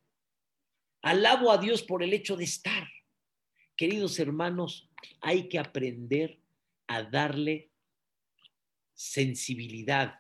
[1.04, 2.88] Alabo a Dios por el hecho de estar.
[3.78, 4.90] Queridos hermanos,
[5.22, 6.42] hay que aprender
[6.88, 7.70] a darle
[8.96, 10.16] sensibilidad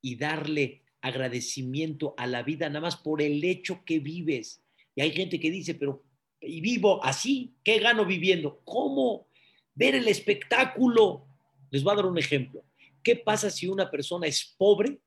[0.00, 4.62] y darle agradecimiento a la vida nada más por el hecho que vives.
[4.94, 6.04] Y hay gente que dice, pero
[6.40, 8.60] y vivo así, ¿qué gano viviendo?
[8.64, 9.26] ¿Cómo?
[9.74, 11.33] Ver el espectáculo.
[11.74, 12.64] Les voy a dar un ejemplo.
[13.02, 15.00] ¿Qué pasa si una persona es pobre,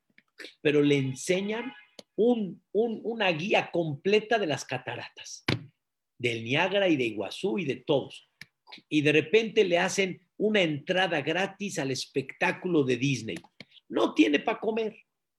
[0.60, 1.72] pero le enseñan
[2.14, 5.46] una guía completa de las cataratas,
[6.18, 8.28] del Niágara y de Iguazú y de todos?
[8.86, 13.36] Y de repente le hacen una entrada gratis al espectáculo de Disney.
[13.88, 14.94] No tiene para comer,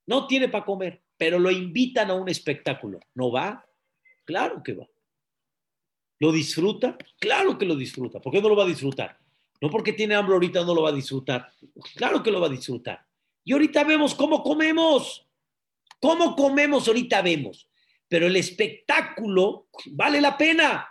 [0.07, 2.99] no tiene para comer, pero lo invitan a un espectáculo.
[3.13, 3.63] ¿No va?
[4.25, 4.89] Claro que va.
[6.17, 6.97] ¿Lo disfruta?
[7.19, 8.19] Claro que lo disfruta.
[8.19, 9.19] ¿Por qué no lo va a disfrutar?
[9.61, 11.51] No porque tiene hambre ahorita no lo va a disfrutar.
[11.95, 13.05] Claro que lo va a disfrutar.
[13.43, 15.27] Y ahorita vemos cómo comemos.
[15.99, 16.87] ¿Cómo comemos?
[16.87, 17.69] Ahorita vemos.
[18.07, 20.87] Pero el espectáculo vale la pena.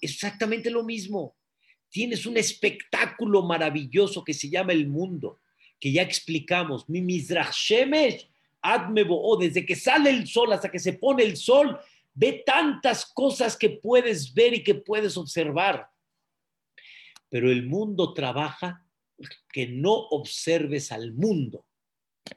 [0.00, 1.36] exactamente lo mismo
[1.96, 5.40] tienes un espectáculo maravilloso que se llama el mundo,
[5.80, 6.88] que ya explicamos.
[6.90, 7.56] Mi Mizrach
[8.60, 11.78] Admebo, desde que sale el sol hasta que se pone el sol,
[12.12, 15.88] ve tantas cosas que puedes ver y que puedes observar.
[17.28, 18.86] Pero el mundo trabaja
[19.52, 21.66] que no observes al mundo.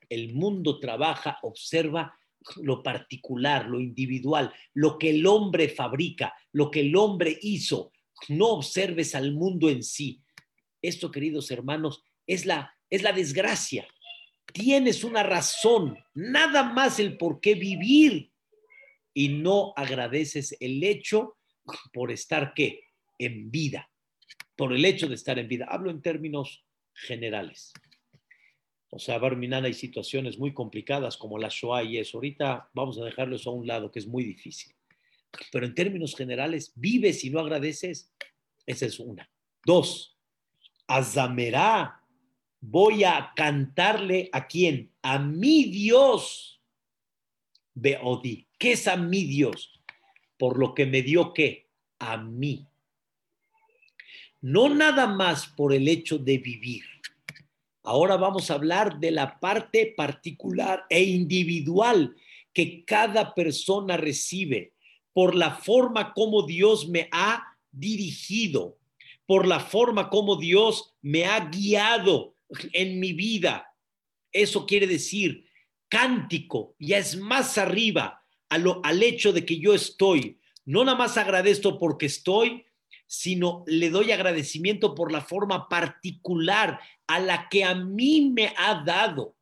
[0.08, 2.17] El mundo trabaja, observa
[2.58, 7.91] lo particular, lo individual, lo que el hombre fabrica, lo que el hombre hizo,
[8.30, 10.21] no observes al mundo en sí.
[10.82, 13.88] Esto, queridos hermanos, es la, es la desgracia.
[14.54, 18.32] Tienes una razón, nada más el por qué vivir
[19.13, 21.38] y no agradeces el hecho
[21.93, 22.82] por estar qué?
[23.17, 23.88] En vida,
[24.60, 25.67] por el hecho de estar en vida.
[25.69, 27.72] Hablo en términos generales.
[28.89, 32.17] O sea, Barminana hay situaciones muy complicadas como la Shoah y eso.
[32.17, 34.76] Ahorita vamos a dejarlo eso a un lado, que es muy difícil.
[35.54, 38.12] Pero en términos generales, vives y no agradeces.
[38.65, 39.32] Esa es una.
[39.65, 40.17] Dos,
[40.88, 42.04] Azamerá,
[42.60, 44.91] voy a cantarle a quién?
[45.02, 46.62] A mi Dios.
[47.76, 48.45] Beodi.
[48.58, 49.82] ¿Qué es a mi Dios?
[50.38, 51.69] Por lo que me dio qué?
[51.98, 52.67] A mí.
[54.41, 56.84] No nada más por el hecho de vivir.
[57.84, 62.15] Ahora vamos a hablar de la parte particular e individual
[62.54, 64.73] que cada persona recibe
[65.13, 68.78] por la forma como Dios me ha dirigido,
[69.25, 72.36] por la forma como Dios me ha guiado
[72.73, 73.75] en mi vida.
[74.32, 75.45] Eso quiere decir,
[75.88, 80.39] cántico ya es más arriba al hecho de que yo estoy.
[80.65, 82.65] No nada más agradezco porque estoy,
[83.12, 88.84] sino le doy agradecimiento por la forma particular a la que a mí me ha
[88.86, 89.36] dado,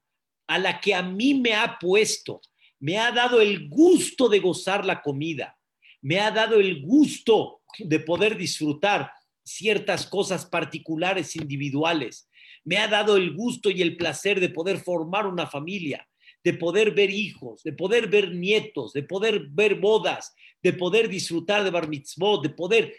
[0.47, 2.39] a la que a mí me ha puesto.
[2.79, 5.57] Me ha dado el gusto de gozar la comida
[6.01, 9.11] me ha dado el gusto de poder disfrutar
[9.43, 12.29] ciertas cosas particulares, individuales.
[12.63, 16.07] Me ha dado el gusto y el placer de poder formar una familia,
[16.43, 21.63] de poder ver hijos, de poder ver nietos, de poder ver bodas, de poder disfrutar
[21.63, 22.93] de bar mitzvot, de poder,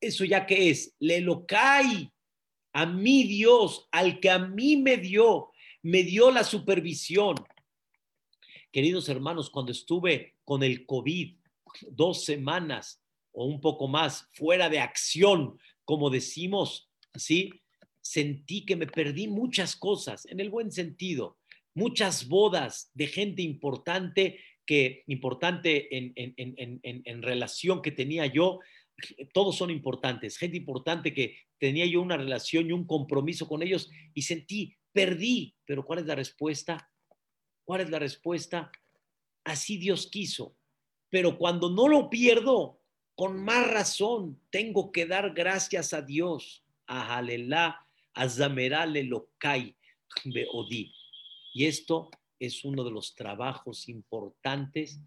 [0.00, 2.10] eso ya que es, le lo cae
[2.72, 5.50] a mi Dios, al que a mí me dio,
[5.82, 7.36] me dio la supervisión.
[8.70, 11.36] Queridos hermanos, cuando estuve con el COVID,
[11.90, 17.50] dos semanas o un poco más fuera de acción, como decimos, ¿sí?
[18.00, 21.38] Sentí que me perdí muchas cosas, en el buen sentido,
[21.78, 28.58] muchas bodas de gente importante que importante en, en, relación que tenía yo,
[29.32, 33.88] todos son importantes, gente importante que tenía yo una relación y un compromiso con ellos
[34.12, 36.90] y sentí, perdí, pero ¿cuál es la respuesta?
[37.64, 38.70] ¿Cuál es la respuesta?
[39.44, 40.56] Así Dios quiso.
[41.08, 42.82] Pero cuando no lo pierdo,
[43.14, 46.64] con más razón tengo que dar gracias a Dios.
[46.86, 49.76] A Jalelá, a Zamerale Lokai
[50.24, 50.97] de Odi.
[51.58, 55.00] Y esto es uno de los trabajos importantes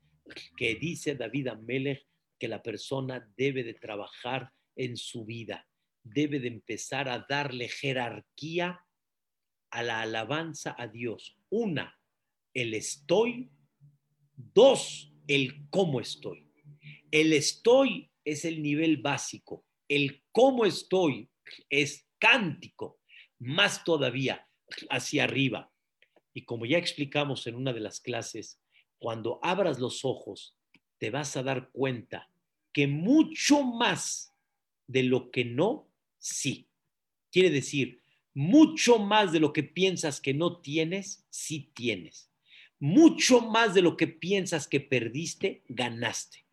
[0.58, 2.06] que dice David Amelech
[2.38, 5.66] que la persona debe de trabajar en su vida,
[6.04, 8.82] debe de empezar a darle jerarquía
[9.70, 11.38] a la alabanza a Dios.
[11.50, 11.98] Una,
[12.54, 13.50] el estoy.
[14.36, 16.52] Dos, el cómo estoy.
[17.12, 21.30] El estoy es el nivel básico, el cómo estoy
[21.70, 23.00] es cántico,
[23.40, 24.46] más todavía
[24.90, 25.71] hacia arriba.
[26.34, 28.60] Y como ya explicamos en una de las clases,
[29.00, 30.56] cuando abras los ojos,
[30.98, 32.30] te vas a dar cuenta
[32.72, 34.34] que mucho más
[34.88, 35.90] de lo que no,
[36.20, 36.68] sí.
[37.32, 38.02] Quiere decir,
[38.34, 42.32] mucho más de lo que piensas que no tienes, sí tienes.
[42.80, 46.46] Mucho más de lo que piensas que perdiste, ganaste.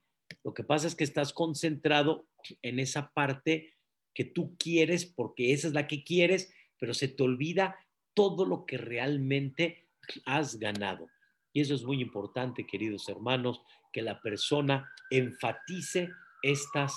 [0.45, 2.27] Lo que pasa es que estás concentrado
[2.62, 3.75] en esa parte
[4.14, 7.77] que tú quieres porque esa es la que quieres, pero se te olvida
[8.18, 9.87] todo lo que realmente
[10.24, 11.09] has ganado.
[11.52, 16.09] Y eso es muy importante, queridos hermanos, que la persona enfatice
[16.42, 16.96] estas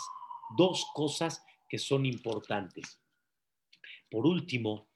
[0.58, 3.00] dos cosas que son importantes.
[4.10, 4.88] Por último,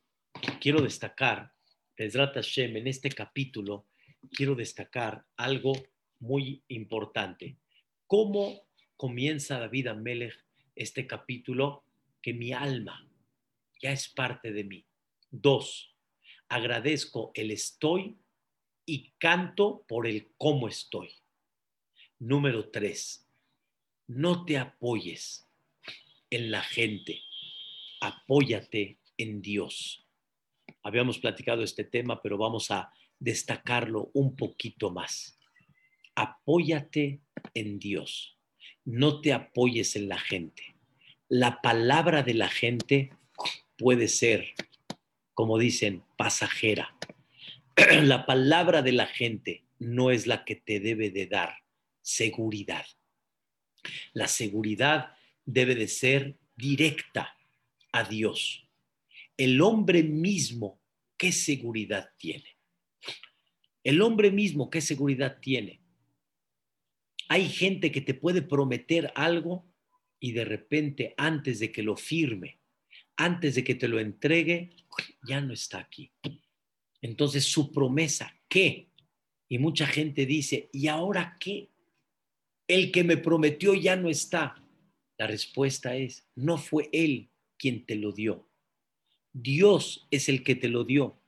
[0.59, 1.53] quiero destacar,
[1.95, 3.85] Bezrat Hashem, en este capítulo,
[4.31, 5.73] quiero destacar algo
[6.19, 7.55] muy importante.
[8.07, 8.63] ¿Cómo
[8.97, 10.43] comienza David Amelech
[10.75, 11.83] este capítulo?
[12.19, 13.07] Que mi alma
[13.79, 14.83] ya es parte de mí.
[15.29, 15.94] Dos,
[16.49, 18.17] agradezco el estoy
[18.85, 21.09] y canto por el cómo estoy.
[22.19, 23.27] Número tres,
[24.07, 25.49] no te apoyes
[26.29, 27.21] en la gente,
[28.01, 30.05] apóyate en Dios.
[30.83, 35.39] Habíamos platicado este tema, pero vamos a destacarlo un poquito más.
[36.15, 37.21] Apóyate
[37.53, 38.37] en Dios,
[38.85, 40.75] no te apoyes en la gente.
[41.27, 43.11] La palabra de la gente
[43.77, 44.53] puede ser,
[45.33, 46.95] como dicen, pasajera.
[48.03, 51.63] La palabra de la gente no es la que te debe de dar
[52.01, 52.85] seguridad.
[54.13, 57.35] La seguridad debe de ser directa
[57.91, 58.67] a Dios.
[59.37, 60.79] El hombre mismo,
[61.17, 62.57] ¿qué seguridad tiene?
[63.83, 65.81] El hombre mismo, ¿qué seguridad tiene?
[67.27, 69.65] Hay gente que te puede prometer algo
[70.19, 72.59] y de repente antes de que lo firme,
[73.17, 74.71] antes de que te lo entregue,
[75.27, 76.11] ya no está aquí.
[77.01, 78.89] Entonces su promesa, ¿qué?
[79.47, 81.69] Y mucha gente dice, ¿y ahora qué?
[82.67, 84.61] El que me prometió ya no está.
[85.17, 88.49] La respuesta es, no fue él quien te lo dio.
[89.31, 91.19] Dios es el que te lo dio.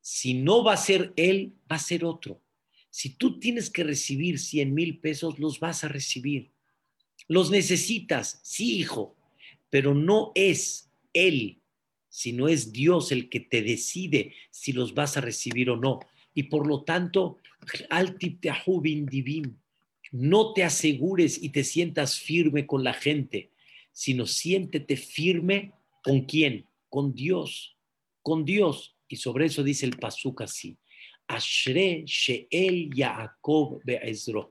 [0.00, 2.42] Si no va a ser él, va a ser otro.
[2.90, 6.52] Si tú tienes que recibir 100 mil pesos, los vas a recibir.
[7.28, 9.15] Los necesitas, sí, hijo,
[9.70, 11.60] pero no es él,
[12.08, 16.00] sino es Dios el que te decide si los vas a recibir o no.
[16.34, 17.38] Y por lo tanto,
[20.12, 23.50] no te asegures y te sientas firme con la gente,
[23.92, 26.66] sino siéntete firme con quién?
[26.88, 27.76] Con Dios,
[28.22, 28.96] con Dios.
[29.08, 30.76] Y sobre eso dice el Pasuk así.
[31.26, 34.50] Ashre Sheel Yaakov Be'ezro.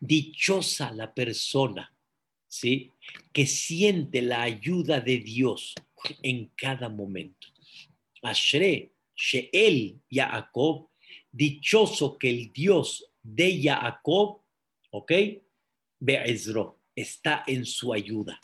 [0.00, 1.94] Dichosa la persona,
[2.48, 2.92] ¿sí?
[3.32, 5.74] Que siente la ayuda de Dios
[6.22, 7.48] en cada momento.
[8.22, 10.88] Ashre Sheel Yaakov.
[11.32, 14.40] Dichoso que el Dios de Jacob,
[14.90, 15.12] ¿ok?
[16.00, 18.40] Be'ezro, está en su ayuda.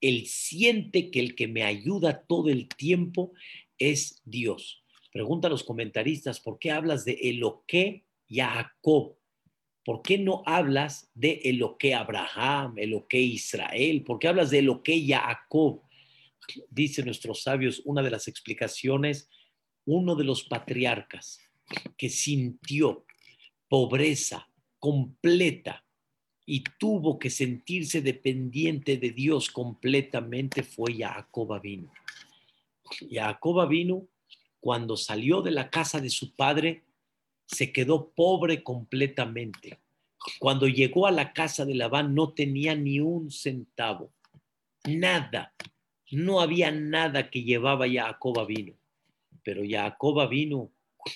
[0.00, 3.32] Él siente que el que me ayuda todo el tiempo
[3.78, 4.82] es Dios.
[5.12, 9.16] Pregunta a los comentaristas, ¿por qué hablas de Eloque Jacob?
[9.90, 14.04] ¿Por qué no hablas de Eloque Abraham, Eloque Israel?
[14.04, 15.82] ¿Por qué hablas de Eloque Jacob?
[16.70, 19.28] Dicen nuestros sabios, una de las explicaciones,
[19.84, 21.40] uno de los patriarcas
[21.96, 23.04] que sintió
[23.66, 24.48] pobreza
[24.78, 25.84] completa
[26.46, 31.92] y tuvo que sentirse dependiente de Dios completamente fue Jacob vino.
[33.10, 34.06] Jacob vino
[34.60, 36.84] cuando salió de la casa de su padre
[37.50, 39.80] se quedó pobre completamente.
[40.38, 44.12] Cuando llegó a la casa de Labán no tenía ni un centavo,
[44.84, 45.54] nada.
[46.10, 48.74] No había nada que llevaba Jacob vino.
[49.42, 50.70] Pero Jacob vino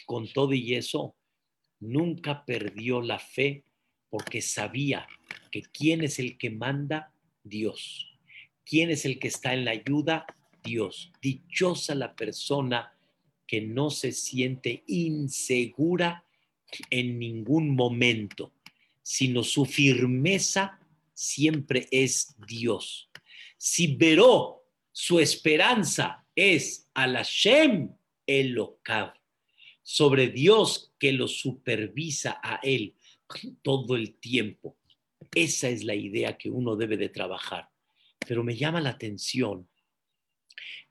[0.07, 1.14] con todo y eso
[1.81, 3.64] nunca perdió la fe
[4.09, 5.07] porque sabía
[5.51, 8.18] que quién es el que manda, Dios.
[8.64, 10.26] ¿Quién es el que está en la ayuda?
[10.62, 11.12] Dios.
[11.20, 12.93] Dichosa la persona
[13.47, 16.24] que no se siente insegura
[16.90, 18.53] en ningún momento,
[19.03, 20.78] sino su firmeza
[21.12, 23.11] siempre es Dios.
[23.57, 27.90] Si veró su esperanza es al Hashem
[28.26, 29.14] Elokav,
[29.82, 32.95] sobre Dios que lo supervisa a él
[33.62, 34.78] todo el tiempo.
[35.34, 37.68] Esa es la idea que uno debe de trabajar.
[38.26, 39.68] Pero me llama la atención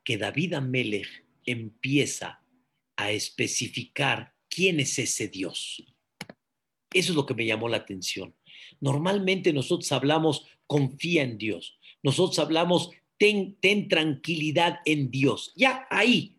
[0.03, 2.42] que David Amelech empieza
[2.95, 5.83] a especificar quién es ese Dios.
[6.93, 8.35] Eso es lo que me llamó la atención.
[8.79, 11.79] Normalmente nosotros hablamos, confía en Dios.
[12.03, 15.53] Nosotros hablamos, ten, ten tranquilidad en Dios.
[15.55, 16.33] Ya ahí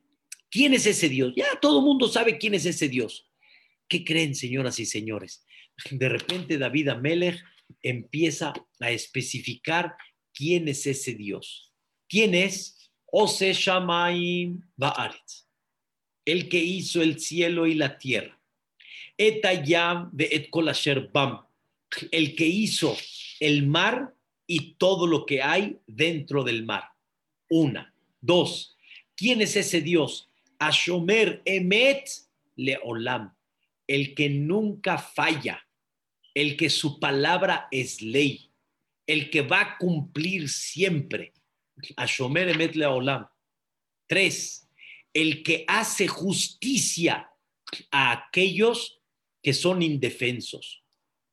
[0.55, 1.33] ¿Quién es ese Dios?
[1.35, 3.29] Ya todo el mundo sabe quién es ese Dios.
[3.89, 5.45] ¿Qué creen, señoras y señores?
[5.91, 7.43] De repente David Amelech
[7.83, 9.97] empieza a especificar
[10.33, 11.73] quién es ese Dios.
[12.09, 12.89] ¿Quién es?
[13.07, 15.44] Ose Shamaim Baaretz,
[16.25, 18.39] el que hizo el cielo y la tierra.
[19.17, 20.49] Etayam de
[22.11, 22.97] el que hizo
[23.41, 24.15] el mar
[24.47, 26.91] y todo lo que hay dentro del mar.
[27.49, 27.95] Una.
[28.21, 28.77] Dos.
[29.17, 30.31] ¿Quién es ese Dios?
[30.59, 32.09] Ashomer Emet
[32.57, 33.35] Leolam,
[33.87, 35.67] el que nunca falla,
[36.33, 38.51] el que su palabra es ley,
[39.07, 41.33] el que va a cumplir siempre.
[41.97, 43.27] Ashomer Emet Leolam.
[44.07, 44.64] Tres.
[45.15, 47.31] El que hace justicia
[47.91, 49.01] a aquellos
[49.43, 50.83] que son indefensos.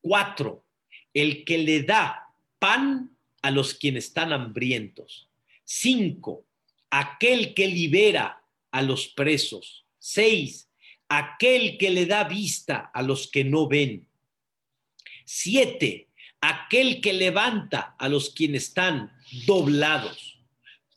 [0.02, 0.66] Cuatro,
[1.14, 2.28] el que le da
[2.60, 5.30] pan a los quienes están hambrientos.
[5.64, 6.46] Cinco,
[6.90, 9.86] aquel que libera a los presos.
[9.98, 10.70] Seis,
[11.10, 14.08] aquel que le da vista a los que no ven.
[15.26, 16.08] Siete,
[16.42, 19.12] aquel que levanta a los quienes están
[19.46, 20.40] doblados.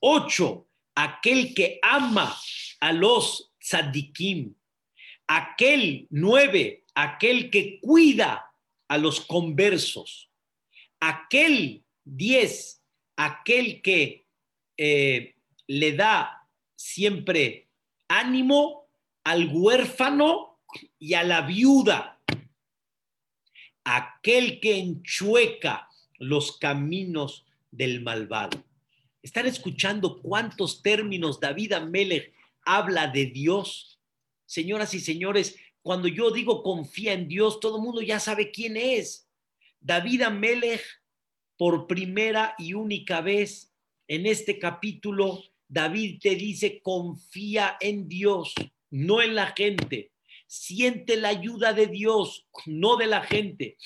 [0.01, 2.37] Ocho, aquel que ama
[2.81, 4.55] a los tzadikim.
[5.27, 8.53] Aquel nueve, aquel que cuida
[8.89, 10.31] a los conversos,
[11.01, 12.83] aquel 10,
[13.17, 14.27] aquel que
[14.77, 15.35] eh,
[15.67, 17.69] le da siempre
[18.09, 18.89] ánimo
[19.25, 20.61] al huérfano
[20.99, 22.21] y a la viuda,
[23.85, 25.89] aquel que enchueca
[26.19, 28.63] los caminos del malvado.
[29.25, 33.99] Están escuchando cuántos términos David Amelech habla de Dios.
[34.45, 38.77] Señoras y señores, cuando yo digo confía en Dios, todo el mundo ya sabe quién
[38.77, 39.27] es.
[39.81, 40.83] David Amelech,
[41.57, 43.73] por primera y única vez
[44.09, 48.53] en este capítulo, David te dice, confía en Dios,
[48.91, 50.13] no en la gente.
[50.47, 53.79] Siente la ayuda de Dios, no de la gente,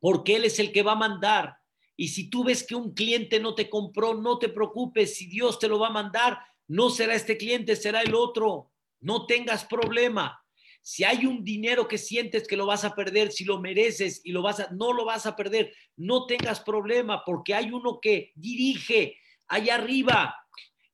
[0.00, 1.59] porque Él es el que va a mandar.
[2.00, 5.58] Y si tú ves que un cliente no te compró, no te preocupes, si Dios
[5.58, 8.72] te lo va a mandar, no será este cliente, será el otro.
[9.00, 10.42] No tengas problema.
[10.80, 14.32] Si hay un dinero que sientes que lo vas a perder, si lo mereces y
[14.32, 18.32] lo vas a, no lo vas a perder, no tengas problema porque hay uno que
[18.34, 20.34] dirige allá arriba.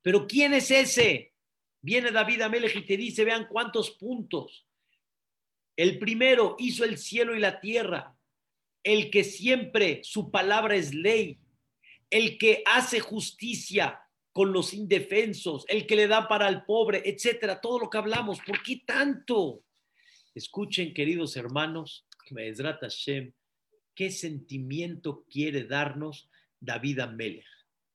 [0.03, 1.35] Pero ¿quién es ese?
[1.83, 4.67] Viene David Amelech y te dice, vean cuántos puntos.
[5.77, 8.16] El primero hizo el cielo y la tierra,
[8.87, 11.41] el que siempre su palabra es ley,
[12.09, 14.01] el que hace justicia
[14.33, 18.39] con los indefensos, el que le da para el pobre, etcétera, todo lo que hablamos.
[18.47, 19.65] ¿Por qué tanto?
[20.37, 22.07] Escuchen, queridos hermanos,
[23.97, 26.31] qué sentimiento quiere darnos
[26.61, 27.45] David Amelech.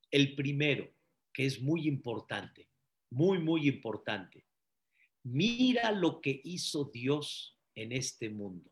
[0.10, 0.92] El primero,
[1.32, 2.68] que es muy importante,
[3.10, 4.46] muy, muy importante.
[5.24, 8.70] Mira lo que hizo Dios en este mundo.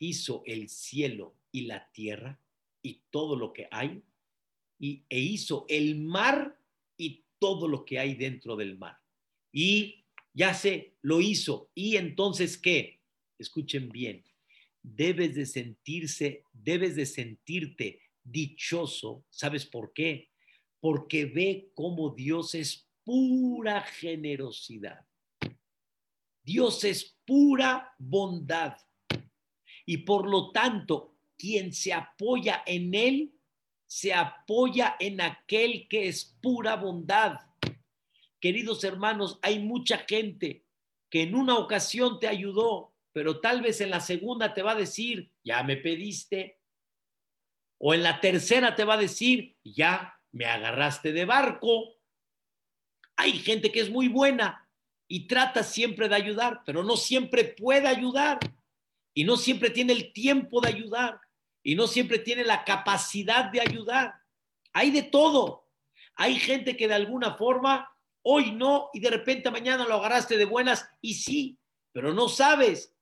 [0.00, 2.40] Hizo el cielo y la tierra
[2.82, 4.02] y todo lo que hay,
[4.78, 6.58] y, e hizo el mar
[6.96, 8.98] y todo lo que hay dentro del mar.
[9.52, 11.70] Y ya sé, lo hizo.
[11.74, 13.02] ¿Y entonces qué?
[13.42, 14.24] escuchen bien,
[14.82, 20.30] debes de sentirse, debes de sentirte dichoso, ¿sabes por qué?
[20.80, 25.06] Porque ve cómo Dios es pura generosidad.
[26.42, 28.76] Dios es pura bondad.
[29.84, 31.11] Y por lo tanto,
[31.42, 33.32] quien se apoya en Él,
[33.84, 37.40] se apoya en aquel que es pura bondad.
[38.38, 40.64] Queridos hermanos, hay mucha gente
[41.10, 44.76] que en una ocasión te ayudó, pero tal vez en la segunda te va a
[44.76, 46.60] decir, ya me pediste,
[47.78, 51.96] o en la tercera te va a decir, ya me agarraste de barco.
[53.16, 54.70] Hay gente que es muy buena
[55.08, 58.38] y trata siempre de ayudar, pero no siempre puede ayudar
[59.12, 61.20] y no siempre tiene el tiempo de ayudar
[61.62, 64.14] y no siempre tiene la capacidad de ayudar.
[64.72, 65.68] Hay de todo.
[66.16, 67.88] Hay gente que de alguna forma
[68.22, 71.58] hoy no y de repente mañana lo agarraste de buenas y sí,
[71.92, 72.92] pero no sabes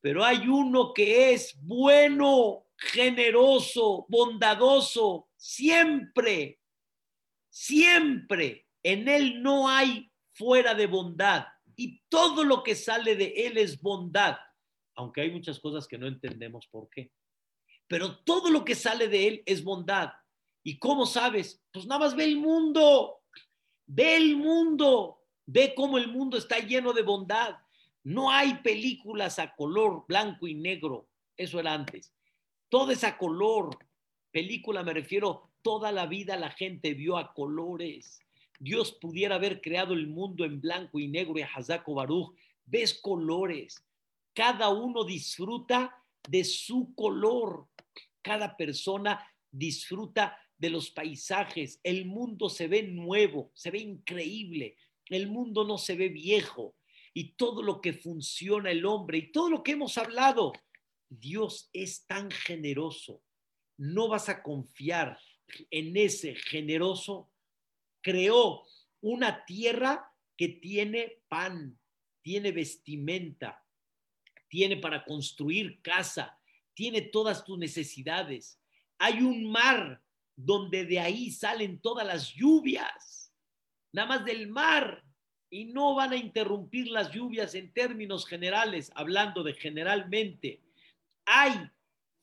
[0.00, 6.58] pero hay uno que es bueno, generoso, bondadoso, siempre,
[7.50, 8.66] siempre.
[8.82, 11.46] En él no hay fuera de bondad
[11.76, 14.38] y todo lo que sale de él es bondad,
[14.94, 17.12] aunque hay muchas cosas que no entendemos por qué.
[17.90, 20.12] Pero todo lo que sale de él es bondad.
[20.62, 21.60] ¿Y cómo sabes?
[21.72, 23.22] Pues nada más ve el mundo,
[23.84, 27.56] ve el mundo, ve cómo el mundo está lleno de bondad.
[28.04, 32.12] No hay películas a color blanco y negro, eso era antes.
[32.68, 33.76] Todo es a color.
[34.30, 38.20] Película me refiero, toda la vida la gente vio a colores.
[38.60, 42.36] Dios pudiera haber creado el mundo en blanco y negro y Hazako Baruch,
[42.66, 43.84] ves colores.
[44.32, 47.66] Cada uno disfruta de su color.
[48.22, 51.80] Cada persona disfruta de los paisajes.
[51.82, 54.76] El mundo se ve nuevo, se ve increíble.
[55.06, 56.76] El mundo no se ve viejo.
[57.12, 60.52] Y todo lo que funciona el hombre y todo lo que hemos hablado,
[61.08, 63.22] Dios es tan generoso.
[63.76, 65.18] No vas a confiar
[65.70, 67.30] en ese generoso
[68.00, 68.66] creó
[69.00, 71.78] una tierra que tiene pan,
[72.22, 73.64] tiene vestimenta,
[74.48, 76.39] tiene para construir casa,
[76.74, 78.60] tiene todas tus necesidades.
[78.98, 80.02] Hay un mar
[80.36, 83.32] donde de ahí salen todas las lluvias,
[83.92, 85.04] nada más del mar,
[85.50, 90.62] y no van a interrumpir las lluvias en términos generales, hablando de generalmente.
[91.26, 91.52] Hay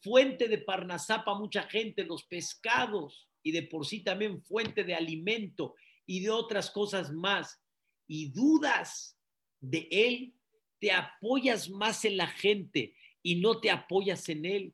[0.02, 4.95] fuente de Parnasá para mucha gente, los pescados, y de por sí también fuente de
[4.95, 5.76] alimento
[6.06, 7.62] y de otras cosas más,
[8.08, 9.20] y dudas
[9.60, 10.34] de Él,
[10.80, 12.95] te apoyas más en la gente
[13.28, 14.73] y no te apoyas en Él.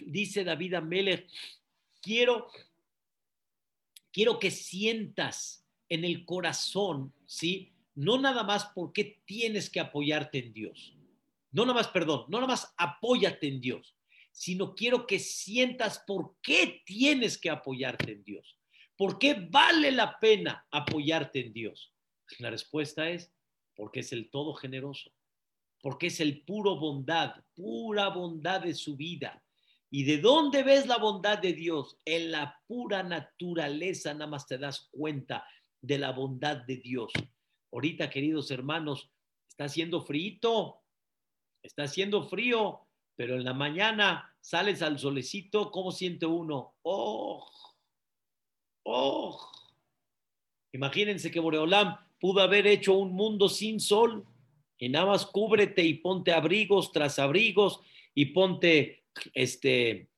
[0.00, 1.28] Dice David Amelech,
[2.00, 2.48] quiero,
[4.12, 7.72] quiero que sientas en el corazón, ¿sí?
[7.94, 10.94] No nada más porque tienes que apoyarte en Dios.
[11.50, 13.94] No nada más, perdón, no nada más apóyate en Dios
[14.38, 18.56] sino quiero que sientas por qué tienes que apoyarte en Dios.
[18.96, 21.92] ¿Por qué vale la pena apoyarte en Dios?
[22.38, 23.32] La respuesta es
[23.74, 25.10] porque es el todo generoso,
[25.82, 29.42] porque es el puro bondad, pura bondad de su vida.
[29.90, 31.96] ¿Y de dónde ves la bondad de Dios?
[32.04, 35.46] En la pura naturaleza nada más te das cuenta
[35.80, 37.12] de la bondad de Dios.
[37.72, 39.10] Ahorita, queridos hermanos,
[39.48, 40.82] está haciendo frío,
[41.62, 46.76] está haciendo frío pero en la mañana sales al solecito, ¿cómo siente uno?
[46.82, 47.44] ¡Oh!
[48.84, 49.50] ¡Oh!
[50.70, 54.24] Imagínense que Boreolam pudo haber hecho un mundo sin sol
[54.78, 57.80] y nada más cúbrete y ponte abrigos tras abrigos
[58.14, 59.04] y ponte
[59.34, 60.08] este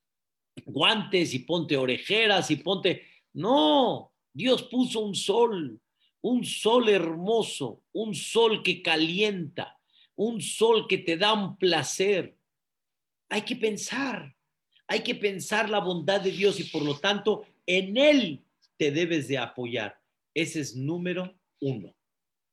[0.65, 5.81] guantes y ponte orejeras y ponte no, Dios puso un sol,
[6.21, 9.79] un sol hermoso, un sol que calienta,
[10.17, 12.37] un sol que te da un placer,
[13.29, 14.37] hay que pensar,
[14.87, 18.45] hay que pensar la bondad de Dios y por lo tanto en Él
[18.77, 20.01] te debes de apoyar.
[20.35, 21.95] Ese es número uno.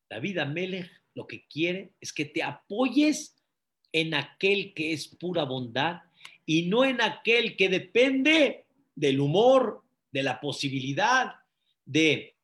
[0.09, 3.35] David Amelech lo que quiere es que te apoyes
[3.91, 6.01] en aquel que es pura bondad
[6.45, 11.33] y no en aquel que depende del humor, de la posibilidad,
[11.83, 12.35] de,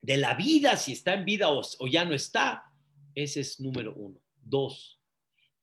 [0.00, 2.72] de la vida, si está en vida o, ya no está.
[3.14, 4.18] Ese es número uno.
[4.40, 4.98] Dos,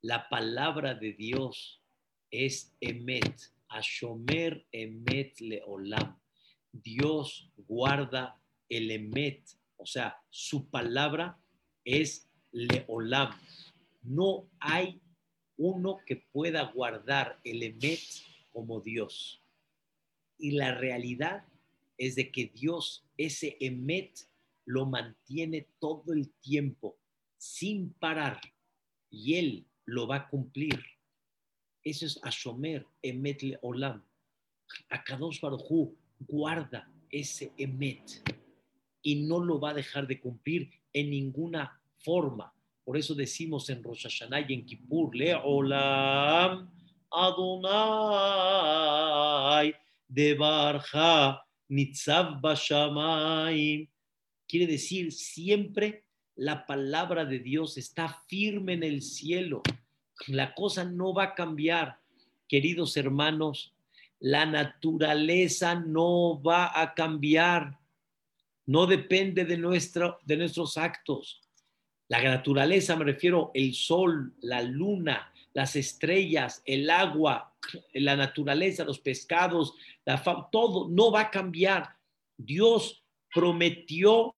[0.01, 1.81] la palabra de Dios
[2.29, 3.35] es Emet,
[3.67, 6.19] Ashomer Emet Leolam.
[6.71, 9.43] Dios guarda el Emet,
[9.77, 11.39] o sea, su palabra
[11.87, 13.31] es Leolam.
[14.03, 15.01] No hay
[15.57, 17.99] uno que pueda guardar el Emet
[18.51, 19.41] como Dios.
[20.37, 21.45] Y la realidad
[21.97, 24.29] es de que Dios, ese Emet,
[24.65, 26.97] lo mantiene todo el tiempo,
[27.37, 28.39] sin parar,
[29.09, 30.79] y Él lo va a cumplir.
[31.83, 34.03] Eso es Ashomer, Emet Olam.
[34.89, 38.21] Akadosh Baruchu guarda ese Emet
[39.01, 42.53] y no lo va a dejar de cumplir en ninguna forma.
[42.85, 46.69] Por eso decimos en Rosh Hashanah y en Kippur, Le Olam
[47.11, 48.05] Adonai
[50.07, 53.89] Debarja Nitzav Bashamayim.
[54.47, 56.05] Quiere decir, siempre
[56.35, 59.61] la palabra de Dios está firme en el cielo
[60.25, 61.99] la cosa no va a cambiar,
[62.47, 63.73] queridos hermanos.
[64.19, 67.77] La naturaleza no va a cambiar.
[68.65, 71.41] No depende de, nuestro, de nuestros actos.
[72.09, 77.53] La naturaleza, me refiero, el sol, la luna, las estrellas, el agua,
[77.93, 79.73] la naturaleza, los pescados,
[80.05, 81.89] la todo no va a cambiar.
[82.37, 83.03] Dios
[83.33, 84.35] prometió,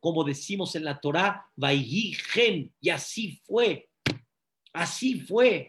[0.00, 3.88] como decimos en la Torá, y así fue.
[4.72, 5.68] Así fue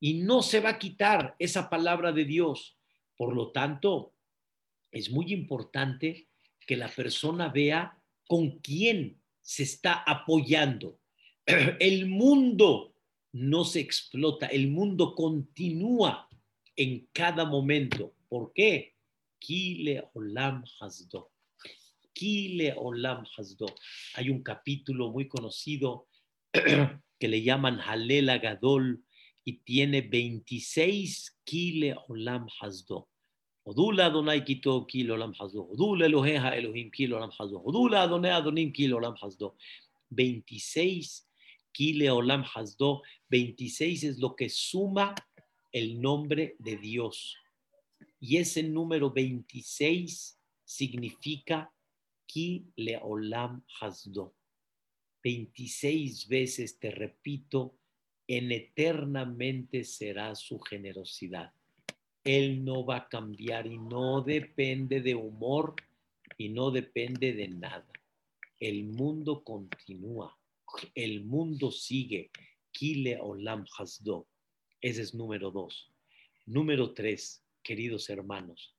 [0.00, 2.78] y no se va a quitar esa palabra de Dios.
[3.16, 4.14] Por lo tanto,
[4.90, 6.28] es muy importante
[6.66, 10.98] que la persona vea con quién se está apoyando.
[11.80, 12.94] El mundo
[13.32, 16.28] no se explota, el mundo continúa
[16.74, 18.14] en cada momento.
[18.28, 18.96] ¿Por qué?
[19.38, 21.30] Kile Olam Hasdo.
[22.12, 23.66] Kile Olam Hasdo.
[24.14, 26.08] Hay un capítulo muy conocido
[26.52, 29.04] que le llaman Halel Gadol
[29.44, 33.08] y tiene 26 Kile Olam Hasdo,
[33.66, 35.68] Odula Adonai Kito Kilo Lam Hasdo.
[35.72, 37.62] Odula Eloheja Elohim Kilo Lam Hasdo.
[37.64, 39.54] Odula Adonai Adonim Kilo Lam Hasdo.
[40.10, 41.26] 26
[41.72, 43.02] Kile Olam Hasdo.
[43.28, 45.14] 26 es lo que suma
[45.72, 47.36] el nombre de Dios.
[48.18, 51.72] Y ese número 26 significa
[52.26, 54.34] Kile Olam Hasdo.
[55.22, 57.76] 26 veces te repito,
[58.26, 61.52] en eternamente será su generosidad.
[62.24, 65.74] Él no va a cambiar y no depende de humor
[66.36, 67.86] y no depende de nada.
[68.58, 70.36] El mundo continúa,
[70.94, 72.30] el mundo sigue.
[72.72, 74.28] Kile Olam Hasdo.
[74.80, 75.90] Ese es número dos.
[76.46, 78.74] Número tres, queridos hermanos,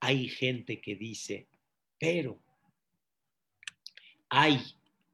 [0.00, 1.48] hay gente que dice,
[1.98, 2.40] pero
[4.28, 4.58] hay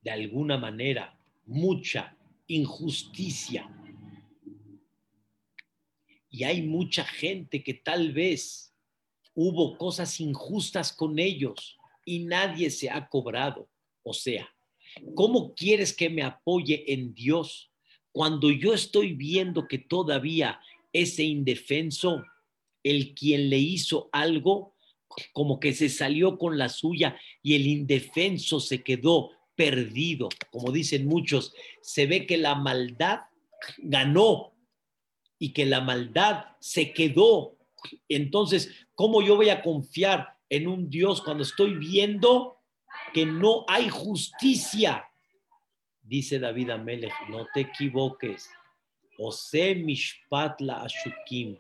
[0.03, 2.16] de alguna manera mucha
[2.47, 3.68] injusticia
[6.37, 8.74] y hay mucha gente que tal vez
[9.34, 13.70] hubo cosas injustas con ellos y nadie se ha cobrado.
[14.03, 14.47] O sea,
[15.14, 17.70] ¿cómo quieres que me apoye en Dios
[18.12, 20.61] cuando yo estoy viendo que todavía
[20.93, 22.22] ese indefenso,
[22.82, 24.74] el quien le hizo algo,
[25.32, 30.28] como que se salió con la suya y el indefenso se quedó perdido?
[30.51, 33.20] Como dicen muchos, se ve que la maldad
[33.78, 34.53] ganó
[35.39, 37.57] y que la maldad se quedó.
[38.09, 42.61] Entonces, ¿cómo yo voy a confiar en un Dios cuando estoy viendo
[43.12, 45.09] que no hay justicia?
[46.03, 48.49] Dice David Amelech, no te equivoques.
[49.18, 51.57] Ose mishpat la ashukim.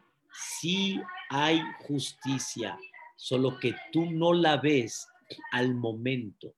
[0.58, 1.00] Sí
[1.30, 2.78] hay justicia,
[3.16, 5.08] solo que tú no la ves
[5.52, 6.54] al momento.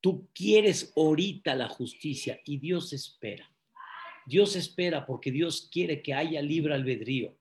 [0.00, 3.51] Tú quieres ahorita la justicia y Dios espera.
[4.26, 7.36] Dios espera porque Dios quiere que haya libre albedrío.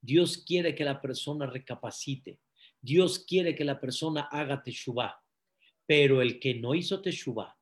[0.00, 2.38] Dios quiere que la persona recapacite.
[2.80, 5.22] Dios quiere que la persona haga teshuvah.
[5.86, 7.56] Pero el que no hizo teshuvah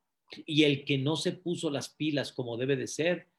[0.45, 3.29] y el que no se puso las pilas como debe de ser,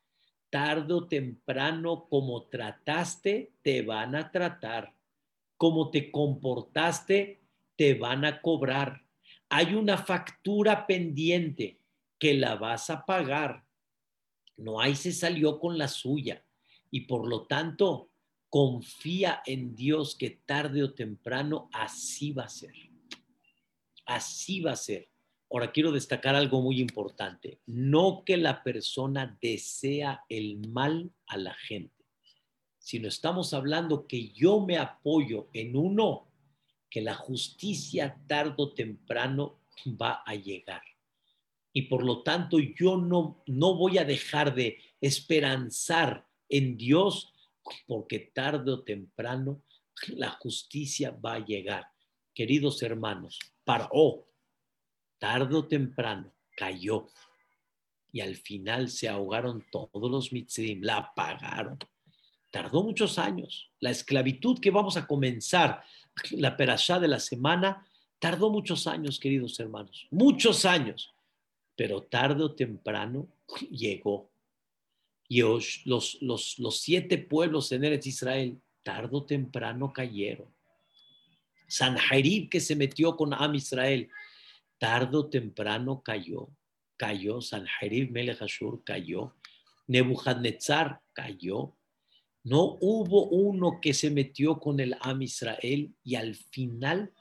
[0.50, 4.94] tarde o temprano, como trataste, te van a tratar.
[5.56, 7.40] Como te comportaste,
[7.76, 9.02] te van a cobrar.
[9.48, 11.80] Hay una factura pendiente
[12.18, 13.64] que la vas a pagar
[14.56, 16.44] no ahí se salió con la suya
[16.90, 18.10] y por lo tanto
[18.48, 22.74] confía en Dios que tarde o temprano así va a ser.
[24.06, 25.10] Así va a ser.
[25.50, 27.60] Ahora quiero destacar algo muy importante.
[27.66, 32.04] No que la persona desea el mal a la gente,
[32.78, 36.30] sino estamos hablando que yo me apoyo en uno,
[36.88, 39.60] que la justicia tarde o temprano
[40.00, 40.82] va a llegar
[41.76, 47.34] y por lo tanto yo no, no voy a dejar de esperanzar en Dios
[47.86, 49.60] porque tarde o temprano
[50.08, 51.88] la justicia va a llegar.
[52.32, 54.28] Queridos hermanos, paró,
[55.18, 57.08] tarde o temprano cayó
[58.12, 61.76] y al final se ahogaron todos los mitzrim, la pagaron.
[62.52, 63.72] Tardó muchos años.
[63.80, 65.82] La esclavitud que vamos a comenzar,
[66.30, 67.84] la perashá de la semana,
[68.20, 71.13] tardó muchos años, queridos hermanos, muchos años
[71.76, 73.28] pero tarde o temprano
[73.70, 74.30] llegó.
[75.28, 75.80] Y los,
[76.20, 80.48] los, los, siete pueblos en Eretz Israel, tarde o temprano cayeron.
[81.66, 84.08] Sanjerib que se metió con Am Israel,
[84.78, 86.48] tarde o temprano cayó.
[86.96, 89.34] Cayó, Sanjerib Melech Ashur cayó.
[89.86, 91.74] Nebuchadnezzar cayó.
[92.44, 97.12] No hubo uno que se metió con el Am Israel y al final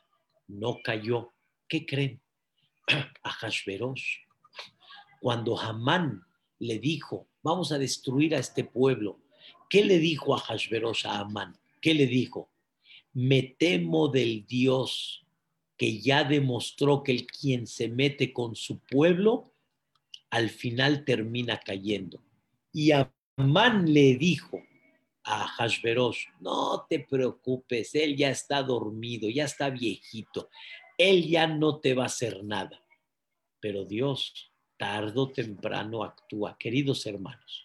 [0.48, 1.34] no cayó.
[1.70, 2.22] ¿Qué creen?
[3.24, 4.24] A Hashverosh
[5.24, 6.26] cuando Hamán
[6.60, 9.22] le dijo, vamos a destruir a este pueblo,
[9.70, 11.58] ¿qué le dijo a Hashverosh a Hamán?
[11.80, 12.50] ¿Qué le dijo?
[13.14, 15.26] Me temo del Dios
[15.78, 19.54] que ya demostró que el quien se mete con su pueblo,
[20.30, 22.22] al final termina cayendo.
[22.74, 24.62] Y Amán le dijo
[25.24, 30.50] a Hashverosh, no te preocupes, él ya está dormido, ya está viejito,
[30.98, 32.84] él ya no te va a hacer nada.
[33.62, 34.53] Pero Dios
[34.84, 36.58] tarde o temprano actúa.
[36.60, 37.64] Queridos hermanos,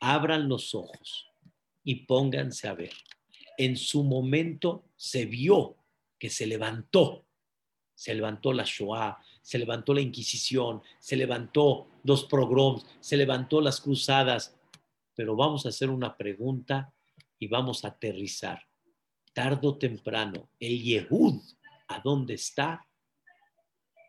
[0.00, 1.28] abran los ojos
[1.84, 2.92] y pónganse a ver.
[3.56, 5.76] En su momento se vio
[6.18, 7.24] que se levantó,
[7.94, 13.80] se levantó la Shoah, se levantó la Inquisición, se levantó los pogroms, se levantó las
[13.80, 14.56] cruzadas,
[15.14, 16.92] pero vamos a hacer una pregunta
[17.38, 18.66] y vamos a aterrizar.
[19.32, 21.40] Tardo temprano, el Yehud,
[21.86, 22.84] ¿a dónde está?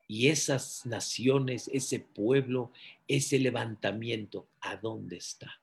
[0.08, 2.72] Y esas naciones, ese pueblo,
[3.08, 5.62] ese levantamiento, ¿a dónde está?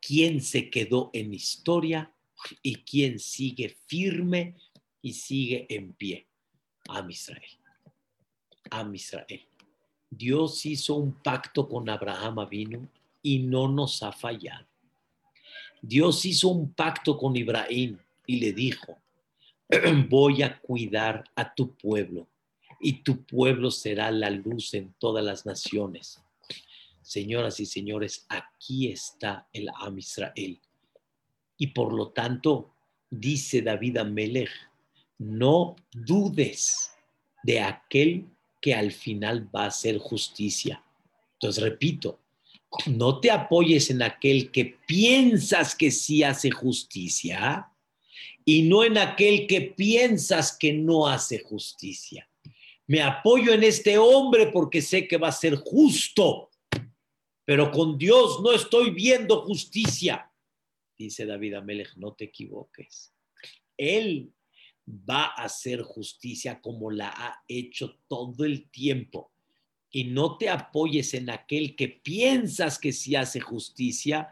[0.00, 2.12] ¿Quién se quedó en historia
[2.62, 4.54] y quién sigue firme
[5.02, 6.26] y sigue en pie.
[6.88, 7.50] Am Israel.
[8.70, 9.46] Am Israel.
[10.10, 12.88] Dios hizo un pacto con Abraham Avinu
[13.22, 14.66] y no nos ha fallado.
[15.80, 18.98] Dios hizo un pacto con Ibrahim y le dijo,
[20.08, 22.26] voy a cuidar a tu pueblo
[22.80, 26.20] y tu pueblo será la luz en todas las naciones.
[27.02, 30.60] Señoras y señores, aquí está el Am Israel.
[31.56, 32.74] Y por lo tanto,
[33.10, 34.50] dice David Amelech,
[35.18, 36.92] no dudes
[37.42, 38.26] de aquel
[38.60, 40.84] que al final va a hacer justicia.
[41.34, 42.20] Entonces, repito,
[42.86, 47.72] no te apoyes en aquel que piensas que sí hace justicia
[48.44, 52.28] y no en aquel que piensas que no hace justicia.
[52.88, 56.50] Me apoyo en este hombre porque sé que va a ser justo,
[57.44, 60.32] pero con Dios no estoy viendo justicia.
[60.96, 63.12] Dice David Amelech, no te equivoques.
[63.76, 64.32] Él
[64.88, 69.32] va a hacer justicia como la ha hecho todo el tiempo.
[69.90, 74.30] Y no te apoyes en aquel que piensas que sí hace justicia,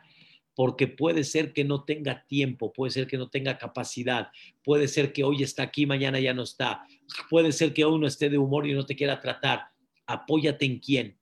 [0.57, 4.31] porque puede ser que no tenga tiempo, puede ser que no tenga capacidad,
[4.65, 6.83] puede ser que hoy está aquí, mañana ya no está,
[7.29, 9.67] puede ser que hoy no esté de humor y no te quiera tratar.
[10.07, 11.19] Apóyate en quién?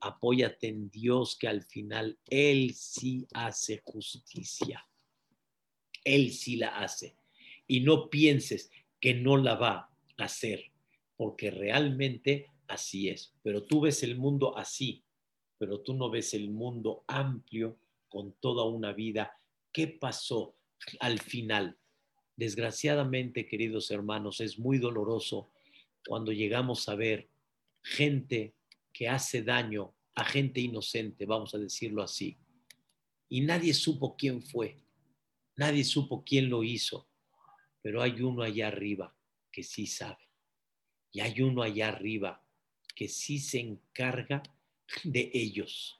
[0.00, 4.82] Apóyate en Dios que al final Él sí hace justicia.
[6.02, 7.14] Él sí la hace.
[7.66, 8.70] Y no pienses
[9.00, 10.72] que no la va a hacer,
[11.14, 13.34] porque realmente así es.
[13.42, 15.04] Pero tú ves el mundo así,
[15.58, 17.78] pero tú no ves el mundo amplio
[18.08, 19.32] con toda una vida.
[19.72, 20.56] ¿Qué pasó
[21.00, 21.78] al final?
[22.36, 25.50] Desgraciadamente, queridos hermanos, es muy doloroso
[26.06, 27.28] cuando llegamos a ver
[27.82, 28.54] gente
[28.92, 32.36] que hace daño a gente inocente, vamos a decirlo así.
[33.28, 34.76] Y nadie supo quién fue,
[35.56, 37.08] nadie supo quién lo hizo,
[37.82, 39.14] pero hay uno allá arriba
[39.52, 40.28] que sí sabe.
[41.12, 42.44] Y hay uno allá arriba
[42.94, 44.42] que sí se encarga
[45.04, 45.97] de ellos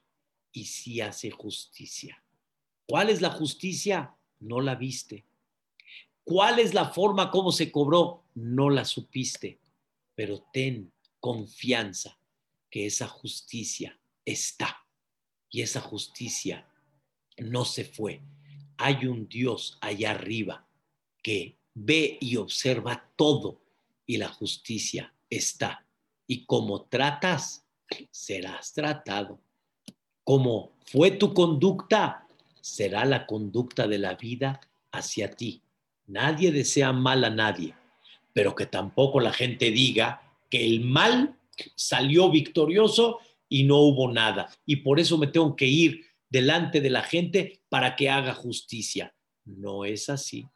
[0.58, 2.20] y si hace justicia.
[2.84, 4.16] ¿Cuál es la justicia?
[4.40, 5.24] No la viste.
[6.24, 8.24] ¿Cuál es la forma como se cobró?
[8.34, 9.60] No la supiste.
[10.16, 12.18] Pero ten confianza
[12.68, 14.84] que esa justicia está.
[15.48, 16.68] Y esa justicia
[17.36, 18.20] no se fue.
[18.78, 20.66] Hay un Dios allá arriba
[21.22, 23.62] que ve y observa todo
[24.06, 25.86] y la justicia está.
[26.26, 27.64] Y como tratas,
[28.10, 29.40] serás tratado
[30.28, 32.28] como fue tu conducta,
[32.60, 34.60] será la conducta de la vida
[34.92, 35.62] hacia ti.
[36.06, 37.74] Nadie desea mal a nadie,
[38.34, 41.38] pero que tampoco la gente diga que el mal
[41.76, 44.54] salió victorioso y no hubo nada.
[44.66, 49.14] Y por eso me tengo que ir delante de la gente para que haga justicia.
[49.46, 50.46] No es así,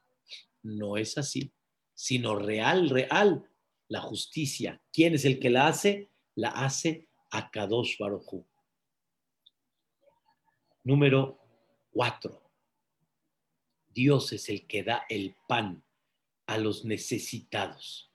[0.62, 1.50] no es así,
[1.94, 3.48] sino real, real.
[3.88, 6.10] La justicia, ¿quién es el que la hace?
[6.34, 8.44] La hace a Kadosh Baruj
[10.84, 11.38] Número
[11.92, 12.42] cuatro.
[13.88, 15.82] Dios es el que da el pan
[16.46, 18.10] a los necesitados.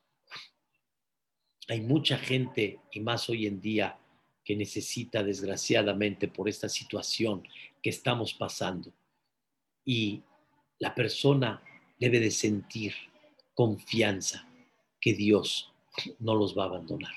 [1.69, 3.99] Hay mucha gente, y más hoy en día,
[4.43, 7.45] que necesita desgraciadamente por esta situación
[7.81, 8.93] que estamos pasando.
[9.83, 10.23] Y
[10.79, 11.61] la persona
[11.99, 12.93] debe de sentir
[13.53, 14.47] confianza
[14.99, 15.73] que Dios
[16.19, 17.13] no los va a abandonar.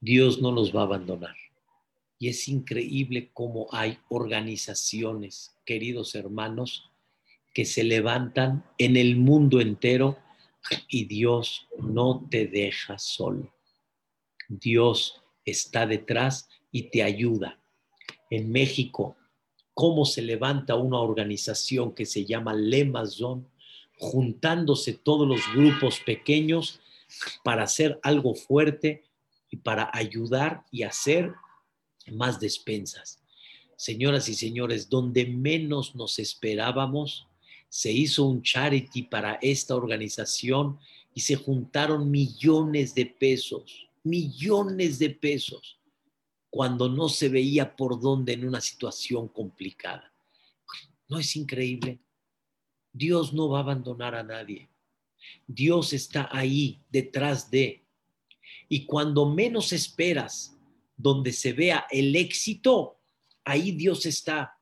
[0.00, 1.36] Dios no los va a abandonar.
[2.22, 6.88] Y es increíble cómo hay organizaciones, queridos hermanos,
[7.52, 10.16] que se levantan en el mundo entero
[10.86, 13.52] y Dios no te deja solo.
[14.48, 17.58] Dios está detrás y te ayuda.
[18.30, 19.16] En México,
[19.74, 23.48] cómo se levanta una organización que se llama Lemazón,
[23.98, 26.78] juntándose todos los grupos pequeños
[27.42, 29.02] para hacer algo fuerte
[29.50, 31.34] y para ayudar y hacer
[32.10, 33.22] más despensas.
[33.76, 37.26] Señoras y señores, donde menos nos esperábamos,
[37.68, 40.78] se hizo un charity para esta organización
[41.14, 45.78] y se juntaron millones de pesos, millones de pesos,
[46.50, 50.12] cuando no se veía por dónde en una situación complicada.
[51.08, 51.98] ¿No es increíble?
[52.92, 54.68] Dios no va a abandonar a nadie.
[55.46, 57.82] Dios está ahí detrás de.
[58.68, 60.56] Y cuando menos esperas,
[60.96, 63.00] donde se vea el éxito,
[63.44, 64.58] ahí Dios está.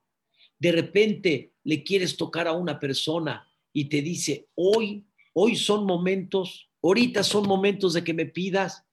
[0.59, 6.71] De repente le quieres tocar a una persona y te dice, hoy, hoy son momentos,
[6.83, 8.85] ahorita son momentos de que me pidas.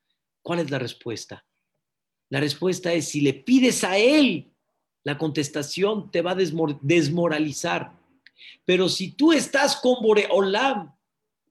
[0.41, 1.45] ¿Cuál es la respuesta?
[2.29, 4.51] La respuesta es, si le pides a Él,
[5.03, 6.37] la contestación te va a
[6.81, 7.97] desmoralizar.
[8.65, 10.93] Pero si tú estás con Boreolam,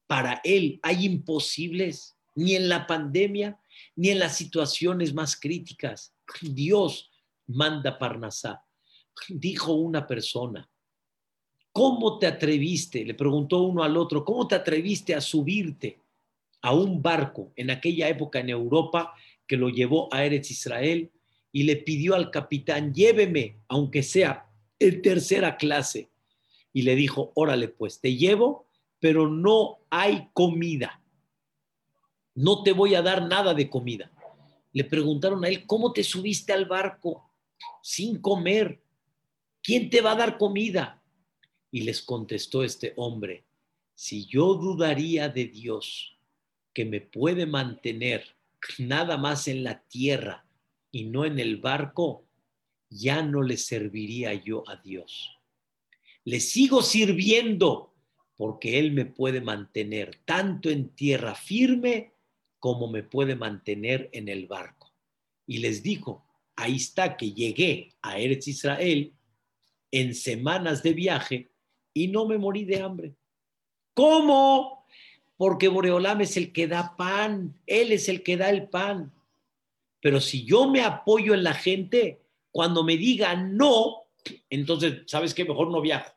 [0.07, 3.59] para él hay imposibles, ni en la pandemia,
[3.97, 6.15] ni en las situaciones más críticas.
[6.41, 7.11] Dios
[7.47, 8.63] manda Parnasá.
[9.29, 10.69] Dijo una persona,
[11.73, 13.05] ¿cómo te atreviste?
[13.05, 16.01] Le preguntó uno al otro, ¿cómo te atreviste a subirte
[16.61, 19.15] a un barco en aquella época en Europa
[19.47, 21.11] que lo llevó a Eretz Israel
[21.53, 26.11] y le pidió al capitán, lléveme, aunque sea en tercera clase?
[26.73, 28.67] Y le dijo, órale pues, te llevo,
[28.99, 31.01] pero no hay comida.
[32.37, 34.13] No te voy a dar nada de comida.
[34.73, 37.31] Le preguntaron a él, ¿cómo te subiste al barco
[37.83, 38.83] sin comer?
[39.63, 41.03] ¿Quién te va a dar comida?
[41.71, 43.45] Y les contestó este hombre,
[43.95, 46.19] si yo dudaría de Dios,
[46.75, 48.37] que me puede mantener
[48.79, 50.47] nada más en la tierra
[50.93, 52.27] y no en el barco,
[52.91, 55.39] ya no le serviría yo a Dios.
[56.25, 57.95] Le sigo sirviendo
[58.37, 62.13] porque Él me puede mantener tanto en tierra firme
[62.67, 64.93] como me puede mantener en el barco.
[65.47, 69.15] Y les dijo, ahí está que llegué a Eretz Israel
[69.93, 71.53] en semanas de viaje
[71.95, 73.15] y no me morí de hambre.
[73.95, 74.85] ¿Cómo?
[75.37, 79.13] Porque Boreolam es el que da pan, Él es el que da el pan.
[80.01, 84.09] Pero si yo me apoyo en la gente, cuando me diga no,
[84.51, 85.45] entonces, ¿sabes qué?
[85.45, 86.13] Mejor no viajo.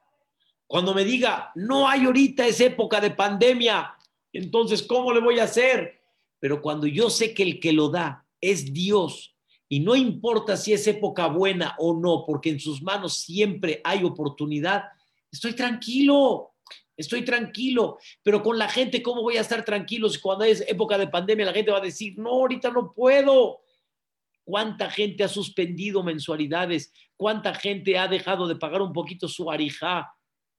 [0.65, 3.93] Cuando me diga, no hay ahorita, es época de pandemia,
[4.33, 5.98] entonces, ¿cómo le voy a hacer?
[6.39, 9.35] Pero cuando yo sé que el que lo da es Dios,
[9.67, 14.03] y no importa si es época buena o no, porque en sus manos siempre hay
[14.03, 14.85] oportunidad,
[15.31, 16.53] estoy tranquilo,
[16.97, 17.97] estoy tranquilo.
[18.23, 21.45] Pero con la gente, ¿cómo voy a estar tranquilo si cuando es época de pandemia
[21.45, 23.61] la gente va a decir, no, ahorita no puedo?
[24.43, 26.91] ¿Cuánta gente ha suspendido mensualidades?
[27.15, 30.09] ¿Cuánta gente ha dejado de pagar un poquito su arijá?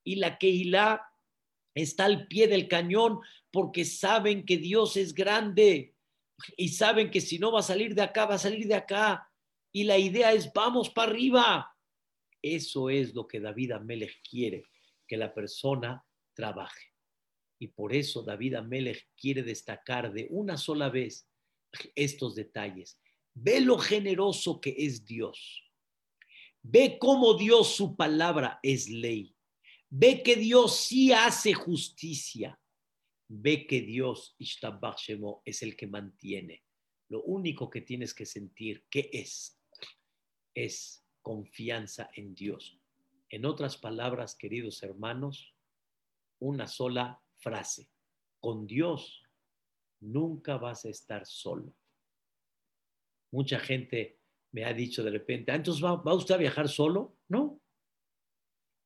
[0.05, 1.01] y la Keilah
[1.75, 5.95] está al pie del cañón porque saben que Dios es grande
[6.57, 9.29] y saben que si no va a salir de acá, va a salir de acá.
[9.73, 11.77] Y la idea es, vamos para arriba.
[12.43, 14.65] Eso es lo que David Amelech quiere,
[15.07, 16.05] que la persona
[16.35, 16.91] trabaje.
[17.59, 21.29] Y por eso David Amelech quiere destacar de una sola vez
[21.95, 22.99] estos detalles.
[23.35, 25.63] Ve lo generoso que es Dios.
[26.63, 29.35] Ve cómo Dios su palabra es ley.
[29.91, 32.59] Ve que Dios sí hace justicia.
[33.29, 34.37] Ve que Dios,
[35.45, 36.65] es el que mantiene.
[37.09, 39.61] Lo único que tienes que sentir, ¿qué es?
[40.55, 42.79] Es confianza en Dios.
[43.29, 45.55] En otras palabras, queridos hermanos,
[46.39, 47.91] una sola frase.
[48.41, 49.23] Con Dios
[50.01, 51.75] nunca vas a estar solo.
[53.33, 54.21] Mucha gente
[54.53, 57.17] me ha dicho de repente, ah, entonces va, ¿va usted a viajar solo?
[57.29, 57.60] No,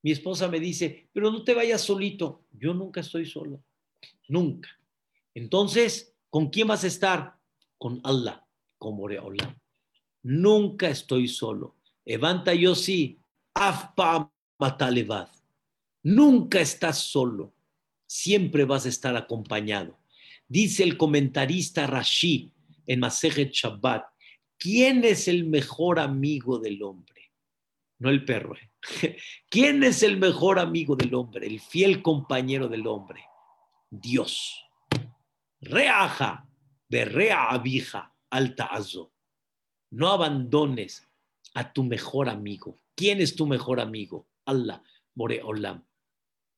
[0.04, 2.44] mi esposa me dice, pero no te vayas solito.
[2.52, 3.64] Yo nunca estoy solo,
[4.28, 4.68] nunca.
[5.32, 7.38] Entonces, ¿con quién vas a estar?
[7.78, 8.46] Con Allah,
[8.76, 9.58] con Boreola.
[10.22, 11.76] Nunca estoy solo.
[12.04, 13.18] Levanta yo sí,
[13.54, 15.30] afpa matalevad.
[16.02, 17.54] Nunca estás solo.
[18.06, 19.98] Siempre vas a estar acompañado.
[20.46, 22.52] Dice el comentarista Rashi
[22.86, 24.04] en Masejet Shabbat,
[24.58, 27.32] ¿quién es el mejor amigo del hombre?
[27.98, 28.54] No el perro.
[28.54, 28.73] ¿eh?
[29.48, 33.24] ¿Quién es el mejor amigo del hombre, el fiel compañero del hombre?
[33.90, 34.64] Dios.
[35.60, 36.46] Reaja,
[36.88, 39.12] berrea abija, alta azo.
[39.90, 41.08] No abandones
[41.54, 42.78] a tu mejor amigo.
[42.94, 44.28] ¿Quién es tu mejor amigo?
[44.44, 44.82] Allah,
[45.16, 45.84] Olam.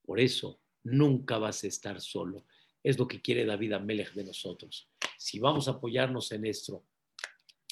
[0.03, 2.45] Por eso nunca vas a estar solo.
[2.83, 4.89] Es lo que quiere David Amelech de nosotros.
[5.19, 6.85] Si vamos a apoyarnos en esto,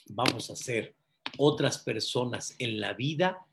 [0.07, 0.94] vamos a ser
[1.38, 3.46] otras personas en la vida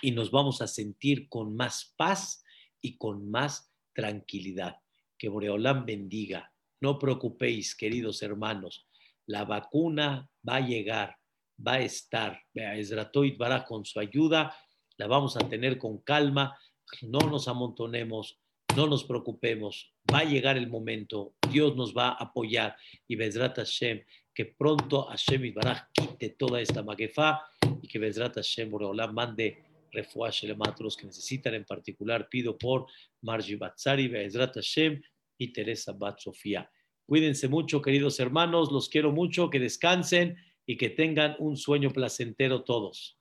[0.00, 2.44] y nos vamos a sentir con más paz
[2.80, 4.76] y con más tranquilidad.
[5.18, 6.52] Que Boreolán bendiga.
[6.80, 8.86] No preocupéis, queridos hermanos.
[9.26, 11.16] La vacuna va a llegar,
[11.64, 12.42] va a estar.
[12.54, 14.56] Esratoid Bará con su ayuda,
[14.96, 16.58] la vamos a tener con calma.
[17.02, 18.40] No nos amontonemos,
[18.76, 19.94] no nos preocupemos.
[20.12, 21.34] Va a llegar el momento.
[21.50, 22.76] Dios nos va a apoyar.
[23.06, 24.02] Y Bezrat Hashem,
[24.34, 27.42] que pronto Hashem Baraj quite toda esta maquefa
[27.80, 30.44] y que Bezrat Hashem Boreolán mande refuash
[30.80, 31.54] los que necesitan.
[31.54, 32.86] En particular, pido por
[33.20, 35.00] Marji Batsari, Be'ezrat Hashem
[35.38, 36.70] y Teresa Bat Sofía.
[37.06, 42.64] Cuídense mucho, queridos hermanos, los quiero mucho, que descansen y que tengan un sueño placentero
[42.64, 43.18] todos.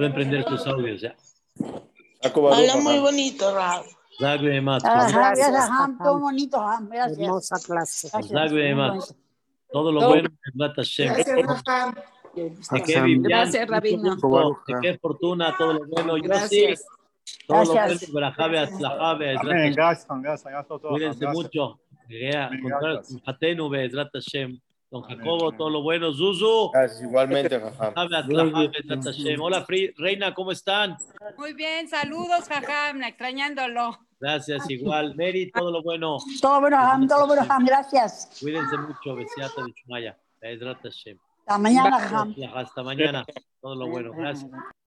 [0.00, 1.14] Pueden prender tus audios ya.
[2.24, 3.54] Habla muy bonito,
[4.62, 4.82] más.
[4.82, 7.18] Gracias, Ham, todo bonito, Ham, gracias.
[7.18, 8.08] Hermosa clase.
[8.74, 9.14] Más.
[9.70, 10.30] Todo lo bueno,
[13.28, 14.16] Gracias, Rabino.
[14.80, 16.16] qué fortuna, todo lo bueno.
[16.16, 16.64] Yo sí.
[16.66, 16.86] Gracias.
[17.46, 17.90] Lo bueno.
[20.88, 21.34] Cuídense gracias.
[21.34, 21.78] mucho.
[24.90, 25.58] Don Jacobo, amén.
[25.58, 26.12] todo lo bueno.
[26.12, 26.70] Zuzu.
[26.72, 27.94] Gracias, igualmente, Jajam.
[27.94, 29.40] Hashem.
[29.40, 29.64] Hola,
[29.96, 30.96] Reina, ¿cómo están?
[31.38, 33.96] Muy bien, saludos, Jajam, extrañándolo.
[34.18, 35.14] Gracias, igual.
[35.16, 36.18] Mary, todo lo bueno.
[36.42, 38.36] Todo bueno, Ham, todo bueno, Ham, gracias.
[38.40, 40.18] Cuídense mucho, Besiata de Chumaya.
[40.42, 42.34] Hasta mañana, Ham.
[42.54, 43.24] Hasta mañana.
[43.60, 44.12] Todo lo bueno.
[44.12, 44.50] Gracias.